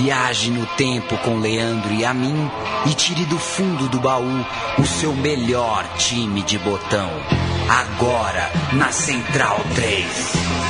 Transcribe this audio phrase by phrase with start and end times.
[0.00, 2.48] Viaje no tempo com Leandro e a mim
[2.86, 4.46] e tire do fundo do baú
[4.78, 7.10] o seu melhor time de botão.
[7.68, 10.68] Agora na Central 3.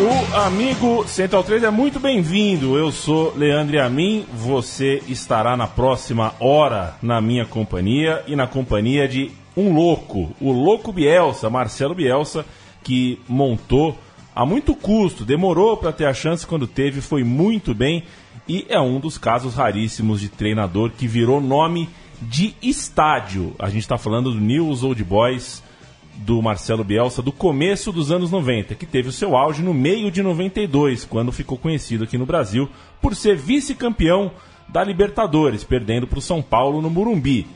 [0.00, 2.78] O amigo Central 3 é muito bem-vindo.
[2.78, 4.24] Eu sou Leandro Amin.
[4.32, 10.52] Você estará na próxima hora na minha companhia e na companhia de um louco, o
[10.52, 12.44] louco Bielsa, Marcelo Bielsa,
[12.82, 13.98] que montou
[14.34, 18.04] a muito custo, demorou para ter a chance quando teve, foi muito bem
[18.48, 21.88] e é um dos casos raríssimos de treinador que virou nome
[22.22, 23.54] de estádio.
[23.58, 25.62] A gente está falando do News Old Boys
[26.16, 30.10] do Marcelo Bielsa do começo dos anos 90, que teve o seu auge no meio
[30.10, 32.68] de 92, quando ficou conhecido aqui no Brasil
[33.00, 34.30] por ser vice-campeão
[34.68, 37.46] da Libertadores, perdendo para o São Paulo no Murumbi.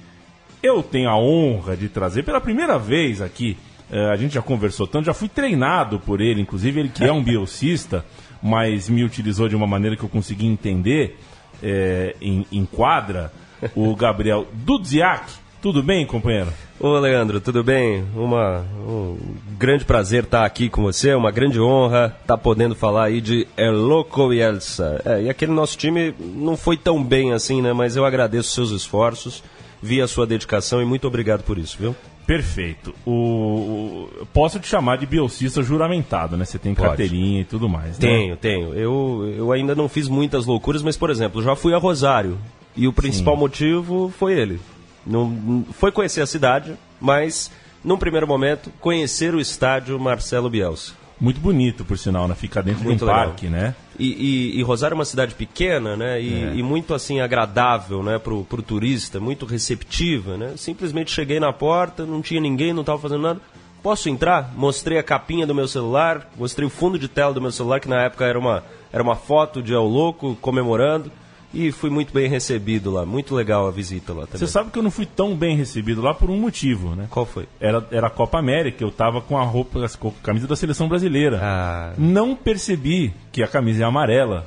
[0.65, 3.55] Eu tenho a honra de trazer pela primeira vez aqui,
[3.91, 7.13] uh, a gente já conversou tanto, já fui treinado por ele, inclusive ele que é
[7.13, 8.03] um biocista,
[8.43, 11.19] mas me utilizou de uma maneira que eu consegui entender
[11.63, 13.31] é, em, em quadra,
[13.77, 16.51] o Gabriel Dudziak, tudo bem, companheiro?
[16.81, 18.03] Ô, Leandro, tudo bem?
[18.17, 19.19] Uma, um
[19.59, 23.73] grande prazer estar aqui com você, uma grande honra estar podendo falar aí de El
[23.73, 25.03] Loco Bielsa.
[25.05, 27.75] É, e aquele nosso time não foi tão bem assim, né?
[27.75, 29.43] Mas eu agradeço os seus esforços,
[29.85, 31.95] vi a sua dedicação e muito obrigado por isso, viu?
[32.27, 32.95] Perfeito.
[33.05, 36.47] O, o, posso te chamar de biocista juramentado, né?
[36.47, 36.89] Você tem Pode.
[36.89, 37.99] carteirinha e tudo mais.
[37.99, 38.09] Né?
[38.09, 38.73] Tenho, tenho.
[38.73, 42.39] Eu, eu ainda não fiz muitas loucuras, mas, por exemplo, já fui a Rosário.
[42.75, 43.41] E o principal Sim.
[43.41, 44.59] motivo foi ele.
[45.07, 47.51] Não, foi conhecer a cidade, mas,
[47.85, 50.95] num primeiro momento, conhecer o estádio Marcelo Bielsa.
[51.21, 52.35] Muito bonito, por sinal, né?
[52.35, 53.27] Fica dentro muito de um legal.
[53.27, 53.75] parque, né?
[53.99, 56.21] E, e, e, Rosário é uma cidade pequena, né?
[56.21, 56.55] E, é.
[56.57, 58.19] e, muito, assim, agradável, né?
[58.19, 60.55] Pro, pro turista, muito receptiva, né?
[60.57, 63.41] Simplesmente cheguei na porta, não tinha ninguém, não estava fazendo nada.
[63.83, 64.53] Posso entrar?
[64.57, 67.89] Mostrei a capinha do meu celular, mostrei o fundo de tela do meu celular, que
[67.89, 71.13] na época era uma, era uma foto de El Louco comemorando.
[71.55, 73.07] E fui muito bem recebido lá.
[73.07, 74.39] Muito legal a visita lá também.
[74.39, 77.07] Você sabe que eu não fui tão bem recebido lá por um motivo, né?
[77.09, 77.47] Qual foi?
[77.61, 81.41] Era, era a Copa América, eu tava com a roupa, a camisa da seleção brasileira.
[81.41, 81.93] Ah.
[81.97, 84.47] Não percebi que a camisa é amarela.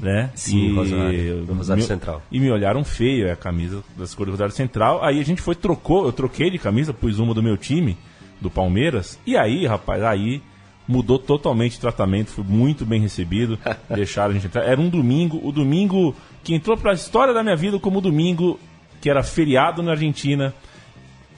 [0.00, 0.30] Né?
[0.36, 2.22] Sim, e, Rosário, do Rosário me, Central.
[2.30, 5.02] E me olharam feio, é a camisa das cores do Rosário Central.
[5.02, 7.98] Aí a gente foi, trocou, eu troquei de camisa, pus uma do meu time,
[8.40, 9.18] do Palmeiras.
[9.26, 10.40] E aí, rapaz, aí
[10.88, 13.58] mudou totalmente o tratamento, foi muito bem recebido.
[13.94, 14.64] deixaram a gente entrar.
[14.64, 18.58] Era um domingo, o domingo que entrou para a história da minha vida como domingo
[19.00, 20.54] que era feriado na Argentina,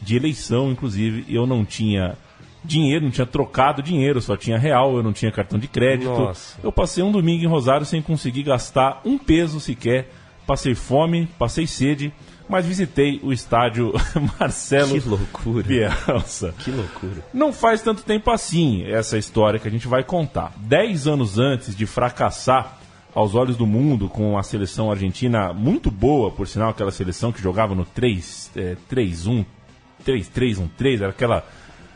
[0.00, 2.16] de eleição, inclusive, eu não tinha
[2.64, 6.10] dinheiro, não tinha trocado dinheiro, só tinha real, eu não tinha cartão de crédito.
[6.10, 6.58] Nossa.
[6.62, 10.10] Eu passei um domingo em Rosário sem conseguir gastar um peso sequer.
[10.46, 12.12] Passei fome, passei sede,
[12.48, 13.92] mas visitei o estádio
[14.38, 15.62] Marcelo que loucura.
[15.62, 16.54] Bielsa.
[16.58, 17.24] Que loucura.
[17.32, 20.52] Não faz tanto tempo assim essa história que a gente vai contar.
[20.56, 22.79] Dez anos antes de fracassar
[23.14, 27.42] aos olhos do mundo com a seleção argentina muito boa, por sinal, aquela seleção que
[27.42, 29.44] jogava no 3-1,
[30.06, 31.44] 3-3-1-3, era aquela.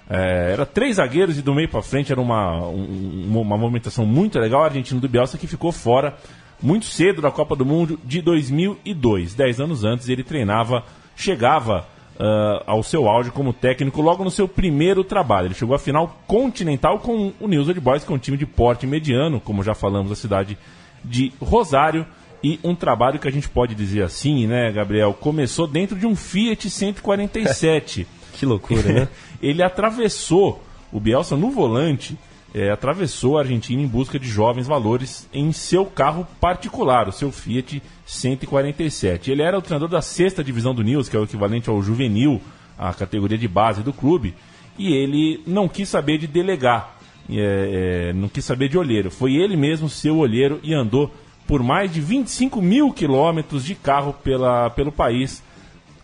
[0.08, 4.38] É, era três zagueiros e do meio para frente era uma, um, uma movimentação muito
[4.38, 4.62] legal.
[4.62, 6.14] A Argentina do Bielsa que ficou fora
[6.60, 9.34] muito cedo da Copa do Mundo de 2002.
[9.34, 10.84] Dez anos antes ele treinava,
[11.16, 11.86] chegava
[12.16, 15.46] uh, ao seu auge como técnico logo no seu primeiro trabalho.
[15.46, 18.46] Ele chegou à final continental com o News Old Boys, que é um time de
[18.46, 20.58] porte mediano, como já falamos, a cidade
[21.04, 22.06] de Rosário.
[22.42, 25.14] E um trabalho que a gente pode dizer assim, né, Gabriel?
[25.14, 28.06] Começou dentro de um Fiat 147.
[28.34, 29.08] que loucura, né?
[29.40, 32.18] Ele atravessou o Bielsa no volante,
[32.54, 37.32] é, atravessou a Argentina em busca de jovens valores em seu carro particular, o seu
[37.32, 39.30] Fiat 147.
[39.30, 42.40] Ele era o treinador da sexta divisão do News, que é o equivalente ao juvenil,
[42.78, 44.34] a categoria de base do clube,
[44.78, 46.94] e ele não quis saber de delegar
[47.30, 49.10] é, é, não quis saber de olheiro.
[49.10, 51.10] Foi ele mesmo seu olheiro e andou
[51.46, 55.42] por mais de 25 mil quilômetros de carro pela, pelo país,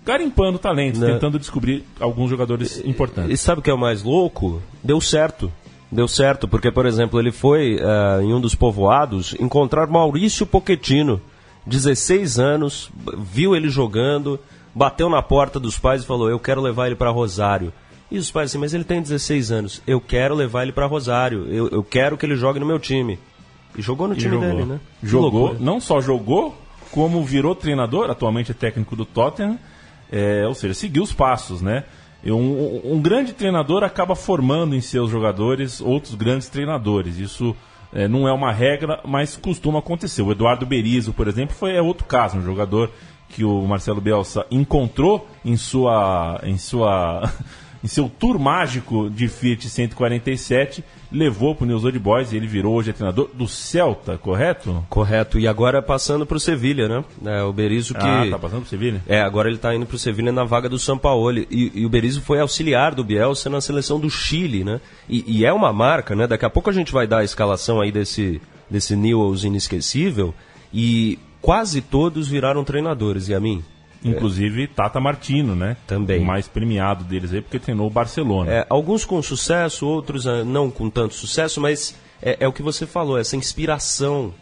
[0.05, 1.13] garimpando talentos, né?
[1.13, 3.33] tentando descobrir alguns jogadores importantes.
[3.33, 4.63] E sabe o que é o mais louco?
[4.83, 5.51] Deu certo.
[5.91, 11.21] Deu certo, porque, por exemplo, ele foi uh, em um dos povoados encontrar Maurício Pochettino,
[11.67, 14.39] 16 anos, viu ele jogando,
[14.73, 17.73] bateu na porta dos pais e falou: Eu quero levar ele para Rosário.
[18.11, 21.47] E os pais assim, mas ele tem 16 anos, eu quero levar ele para Rosário,
[21.49, 23.19] eu, eu quero que ele jogue no meu time.
[23.77, 24.49] E jogou no e time jogou.
[24.49, 24.81] dele, né?
[25.03, 26.57] Jogou, não só jogou,
[26.91, 29.59] como virou treinador, atualmente é técnico do Tottenham,
[30.11, 31.85] é, ou seja, seguiu os passos, né?
[32.25, 37.17] Um, um, grande treinador acaba formando em seus jogadores outros grandes treinadores.
[37.17, 37.57] Isso
[37.93, 40.21] é, não é uma regra, mas costuma acontecer.
[40.21, 42.91] O Eduardo Berizzo, por exemplo, foi é outro caso, um jogador
[43.31, 47.33] que o Marcelo Bielsa encontrou em sua, em sua
[47.83, 52.47] em seu tour mágico de Fiat 147, levou para o News Old Boys e ele
[52.47, 54.85] virou hoje treinador do Celta, correto?
[54.89, 55.39] Correto.
[55.39, 57.05] E agora passando para o Sevilha, né?
[57.25, 58.07] É, o Berizzo que...
[58.07, 59.03] Ah, tá passando para o Sevilha?
[59.09, 61.39] É, agora ele está indo para o Sevilha na vaga do São Paulo.
[61.39, 64.81] E, e, o Berizzo foi auxiliar do Bielsa na seleção do Chile, né?
[65.09, 66.27] E, e, é uma marca, né?
[66.27, 70.35] Daqui a pouco a gente vai dar a escalação aí desse, desse Newells inesquecível.
[70.73, 73.65] E quase todos viraram treinadores, e a mim.
[74.05, 75.77] Inclusive Tata Martino, né?
[75.87, 76.21] Também.
[76.21, 78.51] O mais premiado deles aí, porque treinou o Barcelona.
[78.51, 82.63] É, alguns com sucesso, outros ah, não com tanto sucesso, mas é, é o que
[82.63, 84.33] você falou, essa inspiração.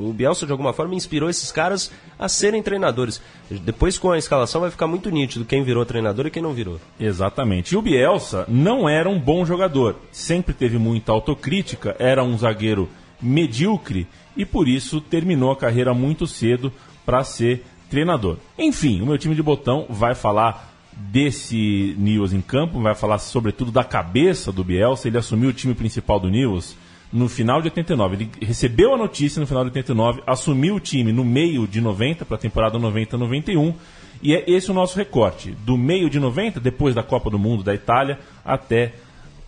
[0.00, 3.20] o Bielsa, de alguma forma, inspirou esses caras a serem treinadores.
[3.50, 6.80] Depois, com a escalação, vai ficar muito nítido quem virou treinador e quem não virou.
[6.98, 7.74] Exatamente.
[7.74, 9.96] E o Bielsa não era um bom jogador.
[10.12, 12.88] Sempre teve muita autocrítica, era um zagueiro
[13.20, 14.06] medíocre
[14.36, 16.72] e por isso terminou a carreira muito cedo
[17.04, 18.38] para ser treinador.
[18.56, 23.72] Enfim, o meu time de botão vai falar desse Nils em campo, vai falar sobretudo
[23.72, 25.08] da cabeça do Bielsa.
[25.08, 26.76] Ele assumiu o time principal do Nils
[27.12, 28.16] no final de 89.
[28.16, 32.24] Ele recebeu a notícia no final de 89, assumiu o time no meio de 90,
[32.24, 33.74] para a temporada 90-91.
[34.22, 35.52] E é esse o nosso recorte.
[35.64, 38.94] Do meio de 90, depois da Copa do Mundo da Itália, até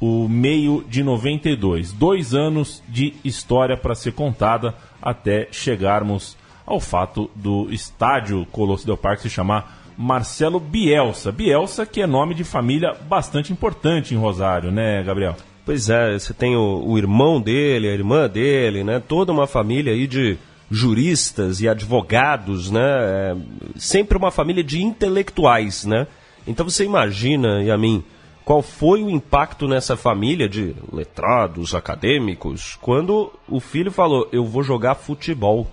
[0.00, 1.92] o meio de 92.
[1.92, 6.36] Dois anos de história para ser contada até chegarmos
[6.72, 11.30] ao fato do estádio Colosso Del Parque se chamar Marcelo Bielsa.
[11.30, 15.36] Bielsa, que é nome de família bastante importante em Rosário, né, Gabriel?
[15.66, 19.00] Pois é, você tem o, o irmão dele, a irmã dele, né?
[19.06, 20.38] Toda uma família aí de
[20.70, 22.80] juristas e advogados, né?
[22.80, 23.36] É,
[23.76, 26.06] sempre uma família de intelectuais, né?
[26.46, 28.02] Então você imagina, e a mim,
[28.44, 34.62] qual foi o impacto nessa família de letrados, acadêmicos, quando o filho falou: Eu vou
[34.62, 35.70] jogar futebol.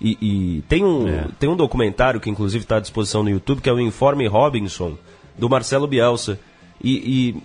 [0.00, 1.26] E, e tem, um, é.
[1.38, 4.96] tem um documentário que inclusive está à disposição no YouTube, que é o Informe Robinson,
[5.36, 6.38] do Marcelo Bielsa.
[6.82, 7.42] E, e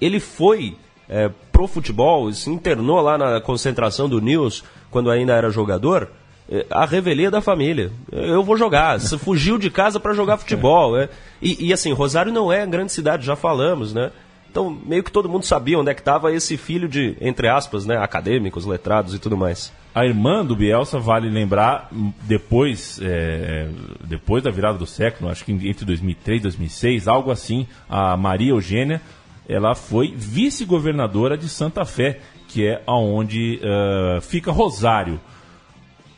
[0.00, 0.76] ele foi
[1.08, 6.10] é, pro futebol, se internou lá na concentração do News, quando ainda era jogador,
[6.48, 7.90] é, a revelia da família.
[8.12, 9.00] Eu vou jogar.
[9.00, 10.98] Você fugiu de casa para jogar futebol.
[10.98, 11.08] É.
[11.42, 14.10] E, e, assim, Rosário não é grande cidade, já falamos, né?
[14.50, 17.84] Então, meio que todo mundo sabia onde é que estava esse filho de, entre aspas,
[17.84, 19.70] né, acadêmicos, letrados e tudo mais.
[19.96, 21.88] A irmã do Bielsa, vale lembrar,
[22.24, 23.66] depois, é,
[24.04, 28.50] depois da virada do século, acho que entre 2003 e 2006, algo assim, a Maria
[28.50, 29.00] Eugênia,
[29.48, 35.18] ela foi vice-governadora de Santa Fé, que é aonde uh, fica Rosário.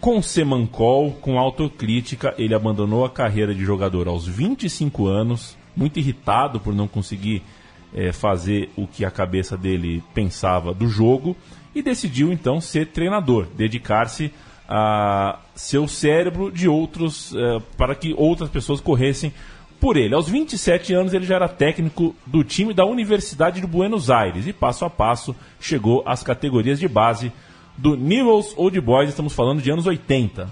[0.01, 6.59] Com Semancol, com autocrítica, ele abandonou a carreira de jogador aos 25 anos, muito irritado
[6.59, 7.45] por não conseguir
[7.95, 11.37] é, fazer o que a cabeça dele pensava do jogo
[11.75, 14.33] e decidiu então ser treinador, dedicar-se
[14.69, 19.33] a seu cérebro de outros é, para que outras pessoas corressem
[19.81, 20.15] por ele.
[20.15, 24.53] Aos 27 anos ele já era técnico do time da Universidade de Buenos Aires e
[24.53, 27.33] passo a passo chegou às categorias de base
[27.77, 30.51] do Newell's Old Boys, estamos falando de anos 80.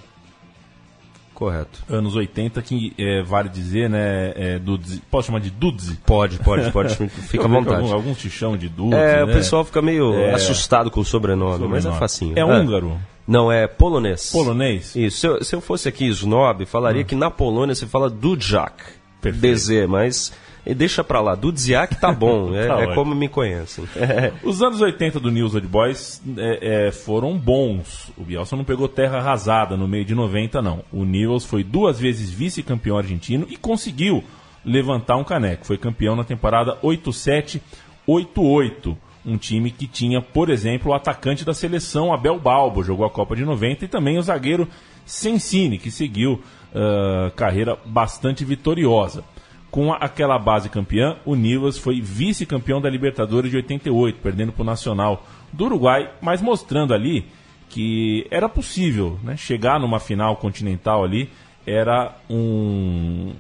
[1.36, 1.84] Correto.
[1.86, 4.32] Anos 80, que é, vale dizer, né?
[4.34, 5.92] É, Dudes, pode chamar de Dudes?
[6.06, 6.94] Pode, pode, pode.
[7.28, 7.76] Fica à vontade.
[7.76, 8.98] Alguns, alguns te chamam de Dudes.
[8.98, 9.24] É, né?
[9.24, 10.32] o pessoal fica meio é...
[10.32, 12.38] assustado com o sobrenome, sobrenome, mas é facinho.
[12.38, 12.98] É, húngaro?
[13.28, 14.32] Não, é polonês.
[14.32, 14.96] Polonês?
[14.96, 15.18] Isso.
[15.18, 17.04] Se eu, se eu fosse aqui snob, falaria hum.
[17.04, 18.82] que na Polônia se fala Dudjak.
[19.20, 20.32] DZ, mas
[20.74, 21.34] deixa pra lá.
[21.34, 23.84] Dudziak tá bom, é, tá é como me conhecem.
[24.42, 28.10] Os anos 80 do News Old Boys é, é, foram bons.
[28.16, 30.82] O Bielsa não pegou terra arrasada no meio de 90, não.
[30.92, 34.24] O Newells foi duas vezes vice-campeão argentino e conseguiu
[34.64, 35.66] levantar um caneco.
[35.66, 38.96] Foi campeão na temporada 87-88.
[39.24, 43.34] Um time que tinha, por exemplo, o atacante da seleção, Abel Balbo, jogou a Copa
[43.34, 44.68] de 90, e também o zagueiro
[45.04, 49.24] Sensini, que seguiu uh, carreira bastante vitoriosa.
[49.70, 54.66] Com aquela base campeã, o Nivas foi vice-campeão da Libertadores de 88, perdendo para o
[54.66, 57.26] Nacional do Uruguai, mas mostrando ali
[57.68, 61.28] que era possível né, chegar numa final continental ali,
[61.66, 63.32] era um,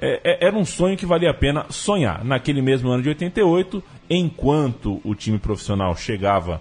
[0.00, 2.24] é, é, era um sonho que valia a pena sonhar.
[2.24, 6.60] Naquele mesmo ano de 88, enquanto o time profissional chegava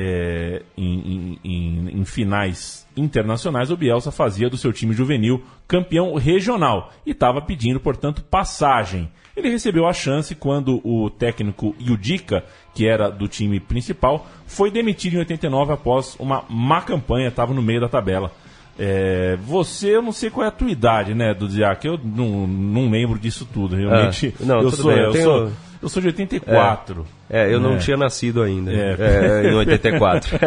[0.00, 6.92] é, em, em, em, finais internacionais, o Bielsa fazia do seu time juvenil campeão regional
[7.04, 9.10] e estava pedindo, portanto, passagem.
[9.36, 15.14] Ele recebeu a chance quando o técnico Yudica, que era do time principal, foi demitido
[15.14, 18.30] em 89 após uma má campanha, estava no meio da tabela.
[18.78, 22.46] É, você, eu não sei qual é a tua idade, né, do Diac, eu não,
[22.46, 24.32] não lembro disso tudo, realmente.
[24.40, 25.24] Ah, não, eu, sou, bem, eu, eu tenho...
[25.24, 27.06] sou eu sou de 84.
[27.30, 27.78] É, é eu não é.
[27.78, 28.72] tinha nascido ainda.
[28.72, 28.96] É.
[29.44, 30.38] é em 84.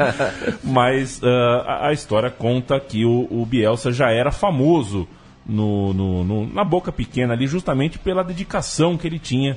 [0.64, 1.26] Mas uh,
[1.66, 5.06] a, a, história conta que o, o Bielsa já era famoso
[5.46, 9.56] no, no, no, na boca pequena ali, justamente pela dedicação que ele tinha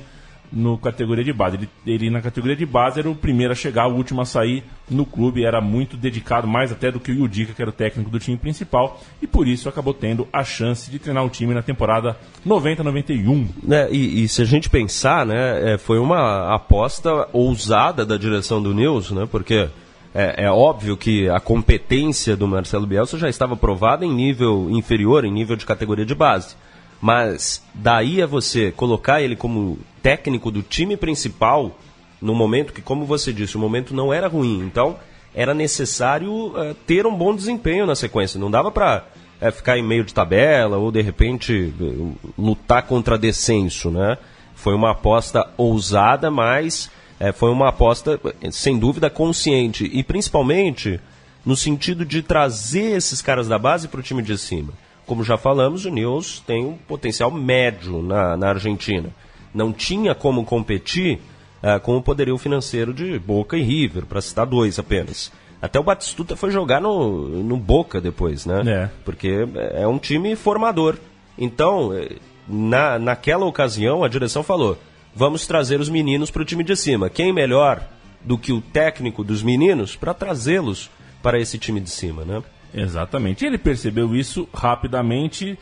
[0.52, 1.56] no categoria de base.
[1.56, 4.62] Ele, ele, na categoria de base era o primeiro a chegar, o último a sair
[4.90, 8.10] no clube, era muito dedicado, mais até do que o Yudica, que era o técnico
[8.10, 11.62] do time principal, e por isso acabou tendo a chance de treinar o time na
[11.62, 13.48] temporada 90-91.
[13.70, 18.62] É, e, e, se a gente pensar, né, é, foi uma aposta ousada da direção
[18.62, 19.68] do News, né, porque
[20.14, 25.24] é, é, óbvio que a competência do Marcelo Bielsa já estava provada em nível inferior,
[25.24, 26.54] em nível de categoria de base.
[27.04, 31.78] Mas daí a você colocar ele como técnico do time principal
[32.18, 34.60] no momento que, como você disse, o momento não era ruim.
[34.64, 34.96] Então,
[35.34, 38.40] era necessário uh, ter um bom desempenho na sequência.
[38.40, 39.04] Não dava para
[39.38, 41.74] uh, ficar em meio de tabela ou, de repente,
[42.38, 44.16] lutar contra descenso, né?
[44.54, 46.90] Foi uma aposta ousada, mas
[47.34, 48.18] foi uma aposta,
[48.50, 49.90] sem dúvida, consciente.
[49.92, 50.98] E, principalmente,
[51.44, 54.72] no sentido de trazer esses caras da base para o time de cima.
[55.06, 59.10] Como já falamos, o News tem um potencial médio na, na Argentina.
[59.52, 61.20] Não tinha como competir
[61.62, 65.30] uh, com o poderio financeiro de Boca e River, para citar dois apenas.
[65.60, 68.62] Até o Batistuta foi jogar no, no Boca depois, né?
[68.66, 68.90] É.
[69.04, 70.96] Porque é um time formador.
[71.38, 74.78] Então, eh, na, naquela ocasião, a direção falou:
[75.14, 77.08] vamos trazer os meninos para o time de cima.
[77.08, 77.82] Quem melhor
[78.22, 80.90] do que o técnico dos meninos para trazê-los
[81.22, 82.42] para esse time de cima, né?
[82.74, 83.44] Exatamente.
[83.44, 85.58] Ele percebeu isso rapidamente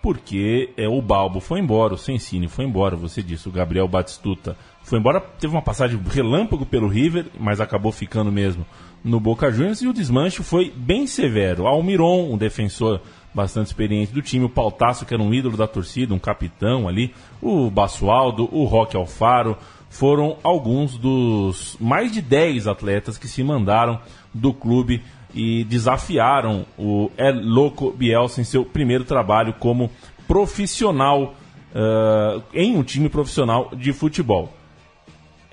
[0.00, 4.56] porque é, o Balbo foi embora, o Sensini foi embora, você disse, o Gabriel Batistuta
[4.82, 8.66] foi embora, teve uma passagem relâmpago pelo River, mas acabou ficando mesmo
[9.04, 11.68] no Boca Juniors e o desmanche foi bem severo.
[11.68, 13.00] Almiron, um defensor
[13.32, 17.14] bastante experiente do time, o Pautaço, que era um ídolo da torcida, um capitão ali,
[17.40, 19.56] o Basualdo, o Roque Alfaro,
[19.88, 24.00] foram alguns dos mais de 10 atletas que se mandaram
[24.32, 25.02] do clube
[25.34, 29.90] e desafiaram o El Loco Bielsa em seu primeiro trabalho como
[30.26, 31.34] profissional
[31.74, 34.52] uh, em um time profissional de futebol.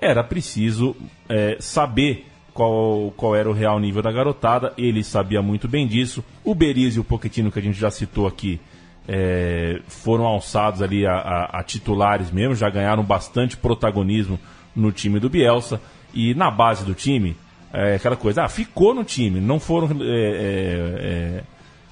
[0.00, 0.96] Era preciso
[1.28, 6.24] é, saber qual, qual era o real nível da garotada, ele sabia muito bem disso.
[6.42, 8.58] O Berizzi e o Pochettino, que a gente já citou aqui,
[9.06, 14.38] é, foram alçados ali a, a, a titulares mesmo, já ganharam bastante protagonismo
[14.74, 15.80] no time do Bielsa.
[16.14, 17.36] E na base do time,
[17.72, 21.42] é, aquela coisa, ah, ficou no time, não foram, é, é, é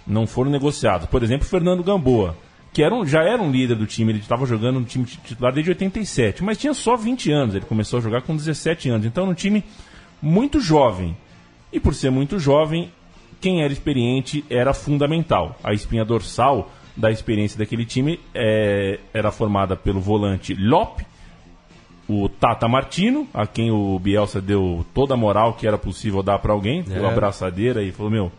[0.07, 1.07] não foram negociados.
[1.07, 2.37] Por exemplo, Fernando Gamboa,
[2.73, 5.53] que era um, já era um líder do time, ele estava jogando no time titular
[5.53, 9.25] desde 87, mas tinha só 20 anos, ele começou a jogar com 17 anos, então
[9.25, 9.63] era um time
[10.21, 11.17] muito jovem.
[11.73, 12.91] E por ser muito jovem,
[13.41, 15.59] quem era experiente era fundamental.
[15.63, 21.07] A espinha dorsal da experiência daquele time é, era formada pelo volante Lope,
[22.09, 26.39] o Tata Martino, a quem o Bielsa deu toda a moral que era possível dar
[26.39, 27.13] para alguém, deu uma é.
[27.13, 28.33] abraçadeira e falou: Meu,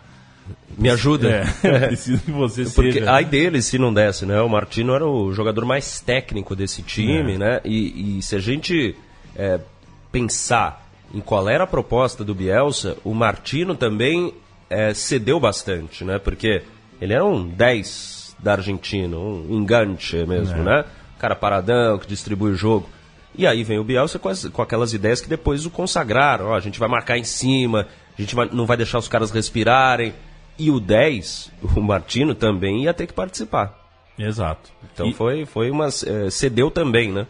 [0.78, 1.46] me ajuda.
[1.64, 3.12] É, preciso que você Porque seja.
[3.12, 4.42] ai dele se não desse, né?
[4.42, 7.38] O Martino era o jogador mais técnico desse time, é.
[7.38, 7.62] né?
[7.64, 8.96] E, e, se a gente
[9.36, 9.60] é,
[10.12, 14.34] pensar em qual era a proposta do Bielsa, o Martino também
[14.70, 16.18] é, cedeu bastante, né?
[16.18, 16.64] Porque
[17.02, 20.64] ele era um 10 da Argentina, um enganche mesmo, é.
[20.64, 20.86] né?
[21.18, 22.88] Cara paradão, que distribui o jogo.
[23.36, 26.48] E aí vem o Bielsa com, as, com aquelas ideias que depois o consagraram.
[26.48, 29.32] Ó, a gente vai marcar em cima, a gente vai, não vai deixar os caras
[29.32, 30.14] respirarem.
[30.58, 33.78] E o 10, o Martino, também ia ter que participar.
[34.18, 34.70] Exato.
[34.94, 35.14] Então e...
[35.14, 35.88] foi, foi uma.
[35.88, 37.26] É, cedeu também, né?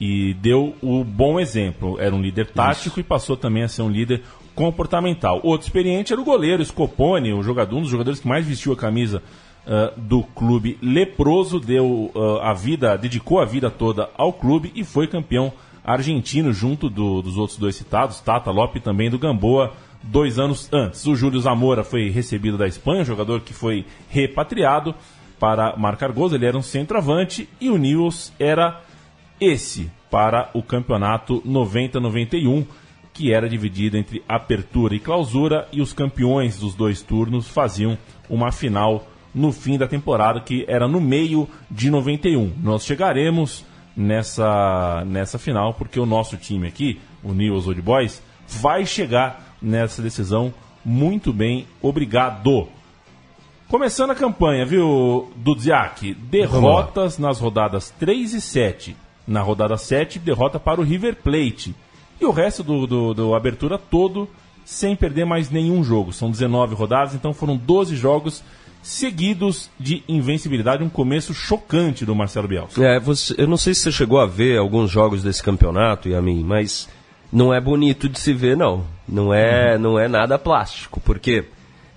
[0.00, 1.98] E deu o bom exemplo.
[1.98, 3.00] Era um líder tático Isso.
[3.00, 4.22] e passou também a ser um líder
[4.54, 5.40] comportamental.
[5.42, 8.76] Outro experiente era o goleiro Scopone, o jogador, um dos jogadores que mais vestiu a
[8.76, 9.22] camisa
[9.68, 14.82] uh, do clube leproso, deu uh, a vida, dedicou a vida toda ao clube e
[14.82, 15.52] foi campeão
[15.84, 19.72] argentino junto do, dos outros dois citados, Tata Lopes e também do Gamboa,
[20.02, 21.06] dois anos antes.
[21.06, 24.94] O Júlio Zamora foi recebido da Espanha, jogador que foi repatriado
[25.38, 28.82] para marcar gols, ele era um centroavante e o Nils era
[29.40, 32.66] esse para o campeonato 90-91,
[33.12, 37.96] que era dividido entre apertura e clausura, e os campeões dos dois turnos faziam
[38.28, 39.06] uma final
[39.38, 42.52] no fim da temporada, que era no meio de 91.
[42.60, 43.64] Nós chegaremos
[43.96, 50.02] nessa, nessa final, porque o nosso time aqui, o News Old Boys, vai chegar nessa
[50.02, 50.52] decisão
[50.84, 51.66] muito bem.
[51.80, 52.68] Obrigado.
[53.68, 56.14] Começando a campanha, viu, Dudziak?
[56.14, 58.96] Derrotas nas rodadas 3 e 7.
[59.26, 61.76] Na rodada 7, derrota para o River Plate.
[62.20, 64.28] E o resto do, do, do abertura todo
[64.64, 66.12] sem perder mais nenhum jogo.
[66.12, 68.42] São 19 rodadas, então foram 12 jogos
[68.88, 72.82] seguidos de invencibilidade, um começo chocante do Marcelo Bielsa.
[72.82, 76.42] É, você, eu não sei se você chegou a ver alguns jogos desse campeonato, Yamin,
[76.42, 76.88] mas
[77.30, 78.86] não é bonito de se ver, não.
[79.06, 79.78] Não é, uhum.
[79.78, 81.44] não é nada plástico, porque,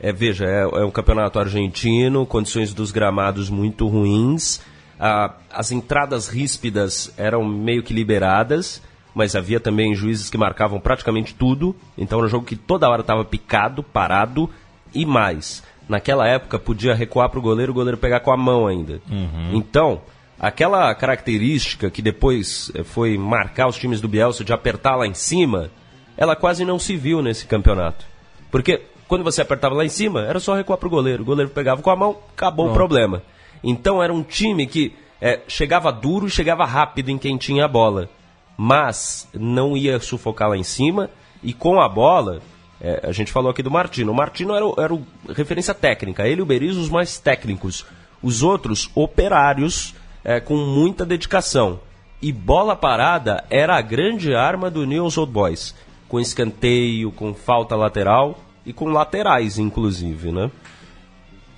[0.01, 4.59] é, veja, é, é um campeonato argentino, condições dos gramados muito ruins,
[4.99, 8.81] a, as entradas ríspidas eram meio que liberadas,
[9.15, 11.73] mas havia também juízes que marcavam praticamente tudo.
[11.97, 14.49] Então era um jogo que toda hora estava picado, parado
[14.93, 15.63] e mais.
[15.87, 19.01] Naquela época podia recuar para o goleiro, o goleiro pegar com a mão ainda.
[19.09, 19.51] Uhum.
[19.53, 20.01] Então,
[20.39, 25.13] aquela característica que depois eh, foi marcar os times do Bielsa de apertar lá em
[25.13, 25.69] cima,
[26.15, 28.05] ela quase não se viu nesse campeonato.
[28.49, 31.23] Porque quando você apertava lá em cima, era só recuar para o goleiro.
[31.23, 32.71] O goleiro pegava com a mão, acabou Pronto.
[32.71, 33.23] o problema.
[33.63, 37.67] Então era um time que eh, chegava duro e chegava rápido em quem tinha a
[37.67, 38.09] bola.
[38.55, 41.09] Mas não ia sufocar lá em cima.
[41.43, 42.39] E com a bola,
[42.81, 44.11] eh, a gente falou aqui do Martino.
[44.11, 46.27] O Martino era, era o referência técnica.
[46.27, 47.85] Ele e o Berizzo os mais técnicos.
[48.21, 51.79] Os outros, operários, eh, com muita dedicação.
[52.21, 55.75] E bola parada era a grande arma do News Old Boys.
[56.07, 60.51] Com escanteio, com falta lateral e com laterais, inclusive, né?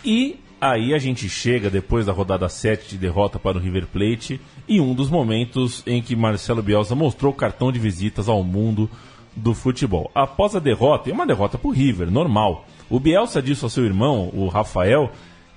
[0.05, 4.39] E aí a gente chega depois da rodada 7 de derrota para o River Plate
[4.67, 8.89] e um dos momentos em que Marcelo Bielsa mostrou o cartão de visitas ao mundo
[9.35, 10.11] do futebol.
[10.13, 13.85] Após a derrota, e uma derrota para o River, normal, o Bielsa disse ao seu
[13.85, 15.11] irmão, o Rafael,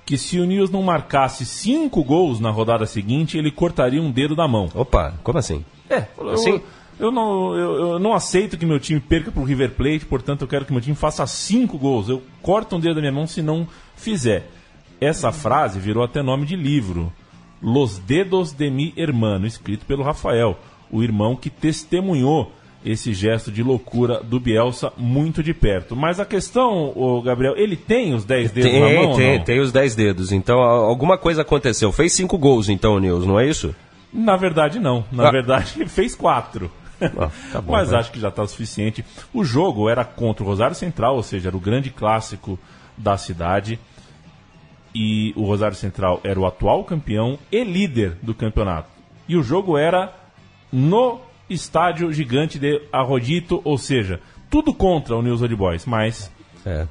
[0.05, 4.37] que se o News não marcasse cinco gols na rodada seguinte, ele cortaria um dedo
[4.37, 4.69] da mão.
[4.75, 5.65] Opa, como assim?
[5.91, 6.61] É, eu, Assim?
[6.99, 10.49] eu, não, eu, eu não aceito que meu time perca pro River Plate, portanto eu
[10.49, 12.09] quero que meu time faça cinco gols.
[12.09, 13.67] Eu corto um dedo da minha mão se não
[13.97, 14.49] fizer.
[15.01, 17.13] Essa frase virou até nome de livro.
[17.61, 20.59] Los Dedos de mi Hermano, escrito pelo Rafael,
[20.91, 22.53] o irmão que testemunhou
[22.87, 25.97] esse gesto de loucura do Bielsa muito de perto.
[25.97, 28.89] Mas a questão, o Gabriel, ele tem os 10 dedos na mão?
[28.89, 29.45] Tem, tem, não?
[29.45, 30.31] tem os 10 dedos.
[30.33, 31.91] Então alguma coisa aconteceu.
[31.91, 33.75] Fez cinco gols, então, News, não é isso?
[34.13, 35.05] Na verdade, não.
[35.11, 35.31] Na Ah.
[35.33, 36.71] verdade, fez quatro.
[37.03, 37.99] Ah, tá Mas né?
[37.99, 39.05] acho que já está o suficiente.
[39.35, 42.59] O jogo era contra o Rosário Central, ou seja, era o grande clássico
[42.97, 43.79] da cidade.
[44.95, 48.89] E o Rosário Central era o atual campeão e líder do campeonato.
[49.29, 50.15] E o jogo era
[50.73, 56.31] no estádio gigante de Arrodito, ou seja, tudo contra o News Old Boys, mas
[56.65, 56.87] É.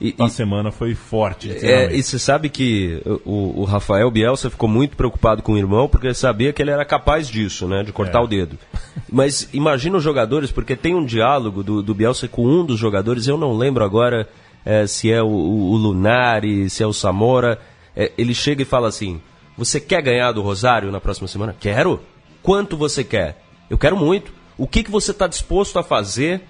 [0.00, 1.50] E, a e- semana foi forte.
[1.50, 5.86] é, e você sabe que o, o Rafael Bielsa ficou muito preocupado com o irmão
[5.88, 7.82] porque sabia que ele era capaz disso, né?
[7.82, 8.24] De cortar É.
[8.24, 8.56] o dedo.
[9.12, 13.26] Mas imagina os jogadores, porque tem um diálogo do, do Bielsa com um dos jogadores,
[13.26, 14.26] eu não lembro agora
[14.64, 17.58] é, se é o, o, o Lunari, se é o Samora.
[17.94, 19.20] É, ele chega e fala assim:
[19.58, 21.54] Você quer ganhar do Rosário na próxima semana?
[21.60, 22.00] Quero.
[22.42, 23.38] Quanto você quer?
[23.70, 24.32] Eu quero muito.
[24.58, 26.42] O que, que você está disposto a fazer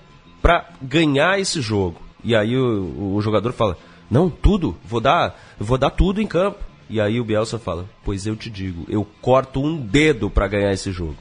[0.43, 2.01] para ganhar esse jogo?
[2.25, 3.77] E aí o, o jogador fala:
[4.11, 4.77] Não, tudo.
[4.85, 6.59] Vou dar, vou dar tudo em campo.
[6.89, 10.73] E aí o Bielsa fala: Pois eu te digo, eu corto um dedo para ganhar
[10.73, 11.17] esse jogo.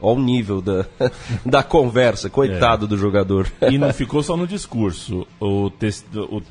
[0.00, 0.84] Olha o nível da,
[1.46, 3.50] da conversa, coitado do jogador.
[3.70, 5.26] E não ficou só no discurso.
[5.40, 6.42] O tes- o-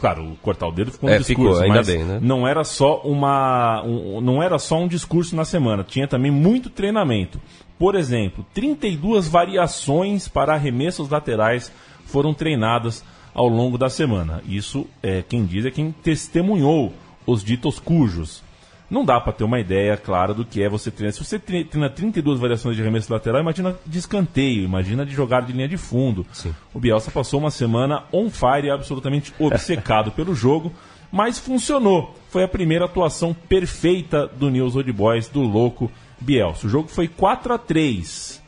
[0.00, 2.18] claro, o cortar o dedo ficou no É, discurso, ficou, ainda mas bem, né?
[2.20, 6.68] não era só uma, um- não era só um discurso na semana, tinha também muito
[6.68, 7.40] treinamento.
[7.78, 11.70] Por exemplo, 32 variações para arremessos laterais
[12.06, 14.42] foram treinadas ao longo da semana.
[14.48, 16.92] Isso é quem diz é quem testemunhou
[17.26, 18.42] os ditos cujos.
[18.88, 21.12] Não dá para ter uma ideia clara do que é você treinar.
[21.12, 25.44] Se você tre- treina 32 variações de arremesso lateral, imagina de escanteio, imagina de jogada
[25.46, 26.24] de linha de fundo.
[26.32, 26.54] Sim.
[26.72, 30.72] O Bielsa passou uma semana on fire, absolutamente obcecado pelo jogo,
[31.10, 32.14] mas funcionou.
[32.30, 36.66] Foi a primeira atuação perfeita do News Old Boys, do louco Bielsa.
[36.66, 38.42] O jogo foi 4 a 3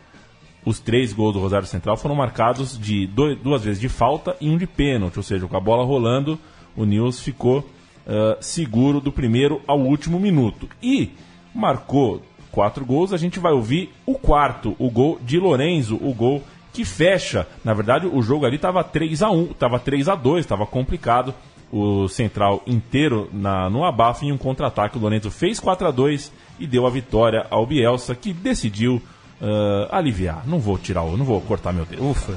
[0.64, 4.50] Os três gols do Rosário Central foram marcados de dois- duas vezes de falta e
[4.50, 6.38] um de pênalti, ou seja, com a bola rolando,
[6.76, 7.64] o News ficou
[8.06, 10.68] ah, seguro do primeiro ao último minuto.
[10.82, 11.10] E
[11.54, 16.42] marcou quatro gols, a gente vai ouvir o quarto, o gol de Lorenzo, o gol
[16.72, 17.46] que fecha.
[17.64, 21.34] Na verdade, o jogo ali estava 3 a 1 estava 3 a 2 estava complicado.
[21.70, 24.96] O Central inteiro na, no abafo em um contra-ataque.
[24.96, 29.02] O Lorenzo fez 4 a 2 e deu a vitória ao Bielsa, que decidiu
[29.40, 30.42] ah, aliviar.
[30.46, 32.08] Não vou tirar o, não vou cortar meu dedo.
[32.08, 32.32] Ufa.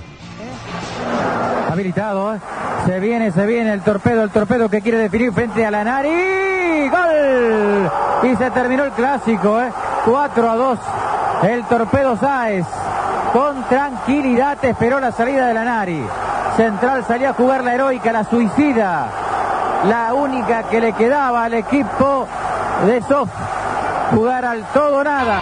[1.72, 2.40] Habilitado, ¿eh?
[2.86, 6.90] se viene, se viene el torpedo, el torpedo que quiere definir frente a Lanari.
[6.90, 8.32] ¡Gol!
[8.32, 9.72] Y se terminó el clásico, ¿eh?
[10.06, 10.80] 4 a 2.
[11.44, 12.66] El torpedo Sáez
[13.34, 16.04] con tranquilidad esperó la salida de Lanari.
[16.58, 19.08] Central salía a jugar la heroica, la suicida.
[19.88, 22.28] La única que le quedaba al equipo
[22.86, 23.30] de Sof.
[24.12, 25.41] Jugar al todo nada.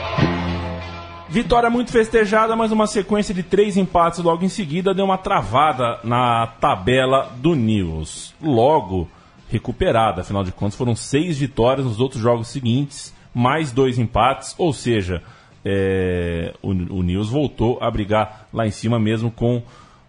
[1.28, 6.00] Vitória muito festejada, mas uma sequência de três empates logo em seguida deu uma travada
[6.04, 8.34] na tabela do News.
[8.42, 9.08] Logo
[9.50, 14.72] recuperada, afinal de contas foram seis vitórias nos outros jogos seguintes, mais dois empates, ou
[14.72, 15.24] seja,
[15.66, 19.64] é, o, o News voltou a brigar lá em cima mesmo com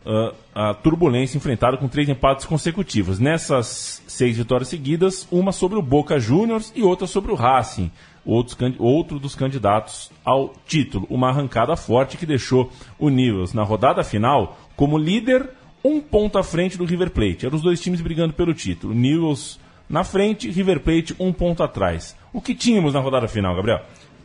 [0.04, 3.18] ah, a turbulência enfrentada com três empates consecutivos.
[3.18, 7.90] Nessas seis vitórias seguidas, uma sobre o Boca Juniors e outra sobre o Racing.
[8.24, 11.06] Outros, outro dos candidatos ao título.
[11.10, 15.50] Uma arrancada forte que deixou o Newells na rodada final como líder,
[15.84, 17.46] um ponto à frente do River Plate.
[17.46, 18.94] Eram os dois times brigando pelo título.
[18.94, 22.16] Newells na frente, River Plate um ponto atrás.
[22.32, 23.80] O que tínhamos na rodada final, Gabriel?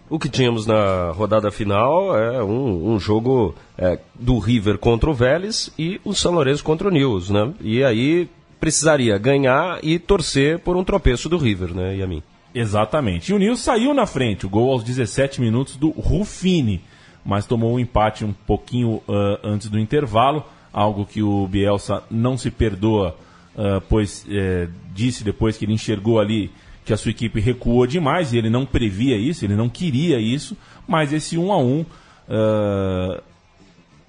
[0.07, 5.13] O que tínhamos na rodada final é um, um jogo é, do River contra o
[5.13, 7.51] Vélez e o São Lourenço contra o Newell's, né?
[7.59, 8.29] E aí
[8.59, 12.21] precisaria ganhar e torcer por um tropeço do River, né, Yamin?
[12.55, 13.31] Exatamente.
[13.31, 16.81] E o Nils saiu na frente, o gol aos 17 minutos do Rufini,
[17.25, 20.41] mas tomou um empate um pouquinho uh, antes do intervalo,
[20.71, 23.17] algo que o Bielsa não se perdoa,
[23.55, 26.49] uh, pois uh, disse depois que ele enxergou ali
[26.85, 30.55] que a sua equipe recuou demais e ele não previa isso, ele não queria isso,
[30.87, 31.85] mas esse 1 a 1
[32.29, 33.23] ah,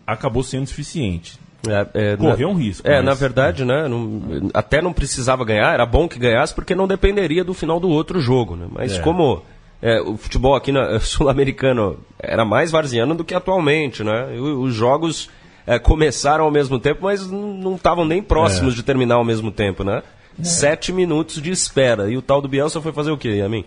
[0.06, 1.38] acabou sendo suficiente.
[1.70, 2.86] É, é, Correu na, um risco.
[2.86, 3.04] É, mas...
[3.04, 7.44] na verdade, né, não, até não precisava ganhar, era bom que ganhasse porque não dependeria
[7.44, 8.56] do final do outro jogo.
[8.56, 8.66] Né?
[8.70, 9.00] Mas é.
[9.00, 9.42] como
[9.82, 14.28] é, o futebol aqui sul-americano era mais varziano do que atualmente, né?
[14.38, 15.28] os jogos
[15.66, 18.76] é, começaram ao mesmo tempo, mas não estavam nem próximos é.
[18.76, 20.02] de terminar ao mesmo tempo, né?
[20.38, 20.44] É.
[20.44, 22.10] Sete minutos de espera.
[22.10, 23.62] E o tal do Bielsa foi fazer o quê, Yamin?
[23.62, 23.66] Bi...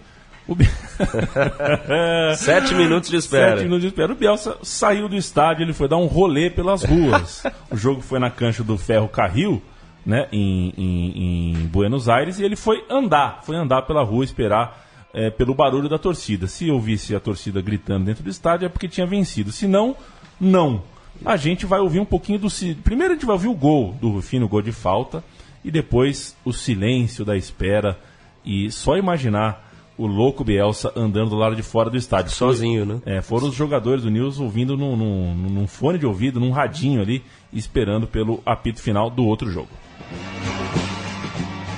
[2.37, 3.51] Sete minutos de espera.
[3.51, 4.11] Sete minutos de espera.
[4.11, 7.43] O Bielsa saiu do estádio, ele foi dar um rolê pelas ruas.
[7.69, 9.61] o jogo foi na cancha do Ferro Carril,
[10.05, 14.85] né, em, em, em, Buenos Aires, e ele foi andar, foi andar pela rua, esperar
[15.13, 16.47] é, pelo barulho da torcida.
[16.47, 19.51] Se ouvisse a torcida gritando dentro do estádio é porque tinha vencido.
[19.51, 19.95] Se não,
[20.39, 20.81] não.
[21.25, 22.47] A gente vai ouvir um pouquinho do.
[22.83, 25.23] Primeiro a gente vai ouvir o gol do Rufino, o gol de falta,
[25.63, 27.97] e depois o silêncio da espera.
[28.45, 29.68] E só imaginar
[29.99, 32.31] o louco Bielsa andando do lado de fora do estádio.
[32.31, 33.01] Sozinho, né?
[33.05, 37.01] É, foram os jogadores do News ouvindo num, num, num fone de ouvido, num radinho
[37.01, 39.67] ali, esperando pelo apito final do outro jogo.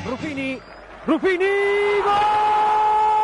[0.05, 0.59] Rufini,
[1.07, 1.45] Rufini,
[2.03, 3.20] gol!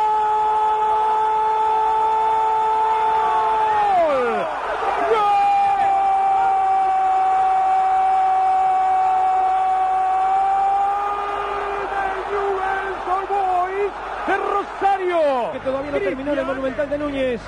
[15.92, 17.40] Terminó en el Monumental de Núñez.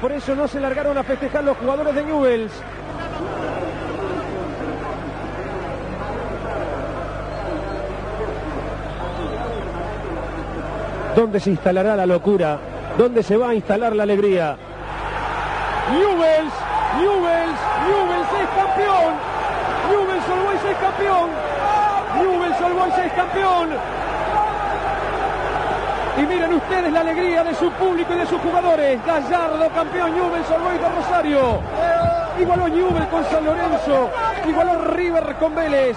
[0.00, 2.52] Por eso no se largaron a festejar los jugadores de Newells.
[11.14, 12.58] ¿Dónde se instalará la locura?
[12.96, 14.56] ¿Dónde se va a instalar la alegría?
[15.92, 16.52] Newells,
[16.98, 19.14] Newells, Newells es campeón.
[19.90, 21.30] Newells Olboys es campeón.
[22.16, 23.68] Newells Olboys es campeón.
[26.20, 29.00] Y miren ustedes la alegría de su público y de sus jugadores.
[29.06, 31.62] Gallardo, campeón Newell's Old de Rosario.
[32.38, 34.10] Igualó Newell con San Lorenzo.
[34.46, 35.96] Igualó River con Vélez.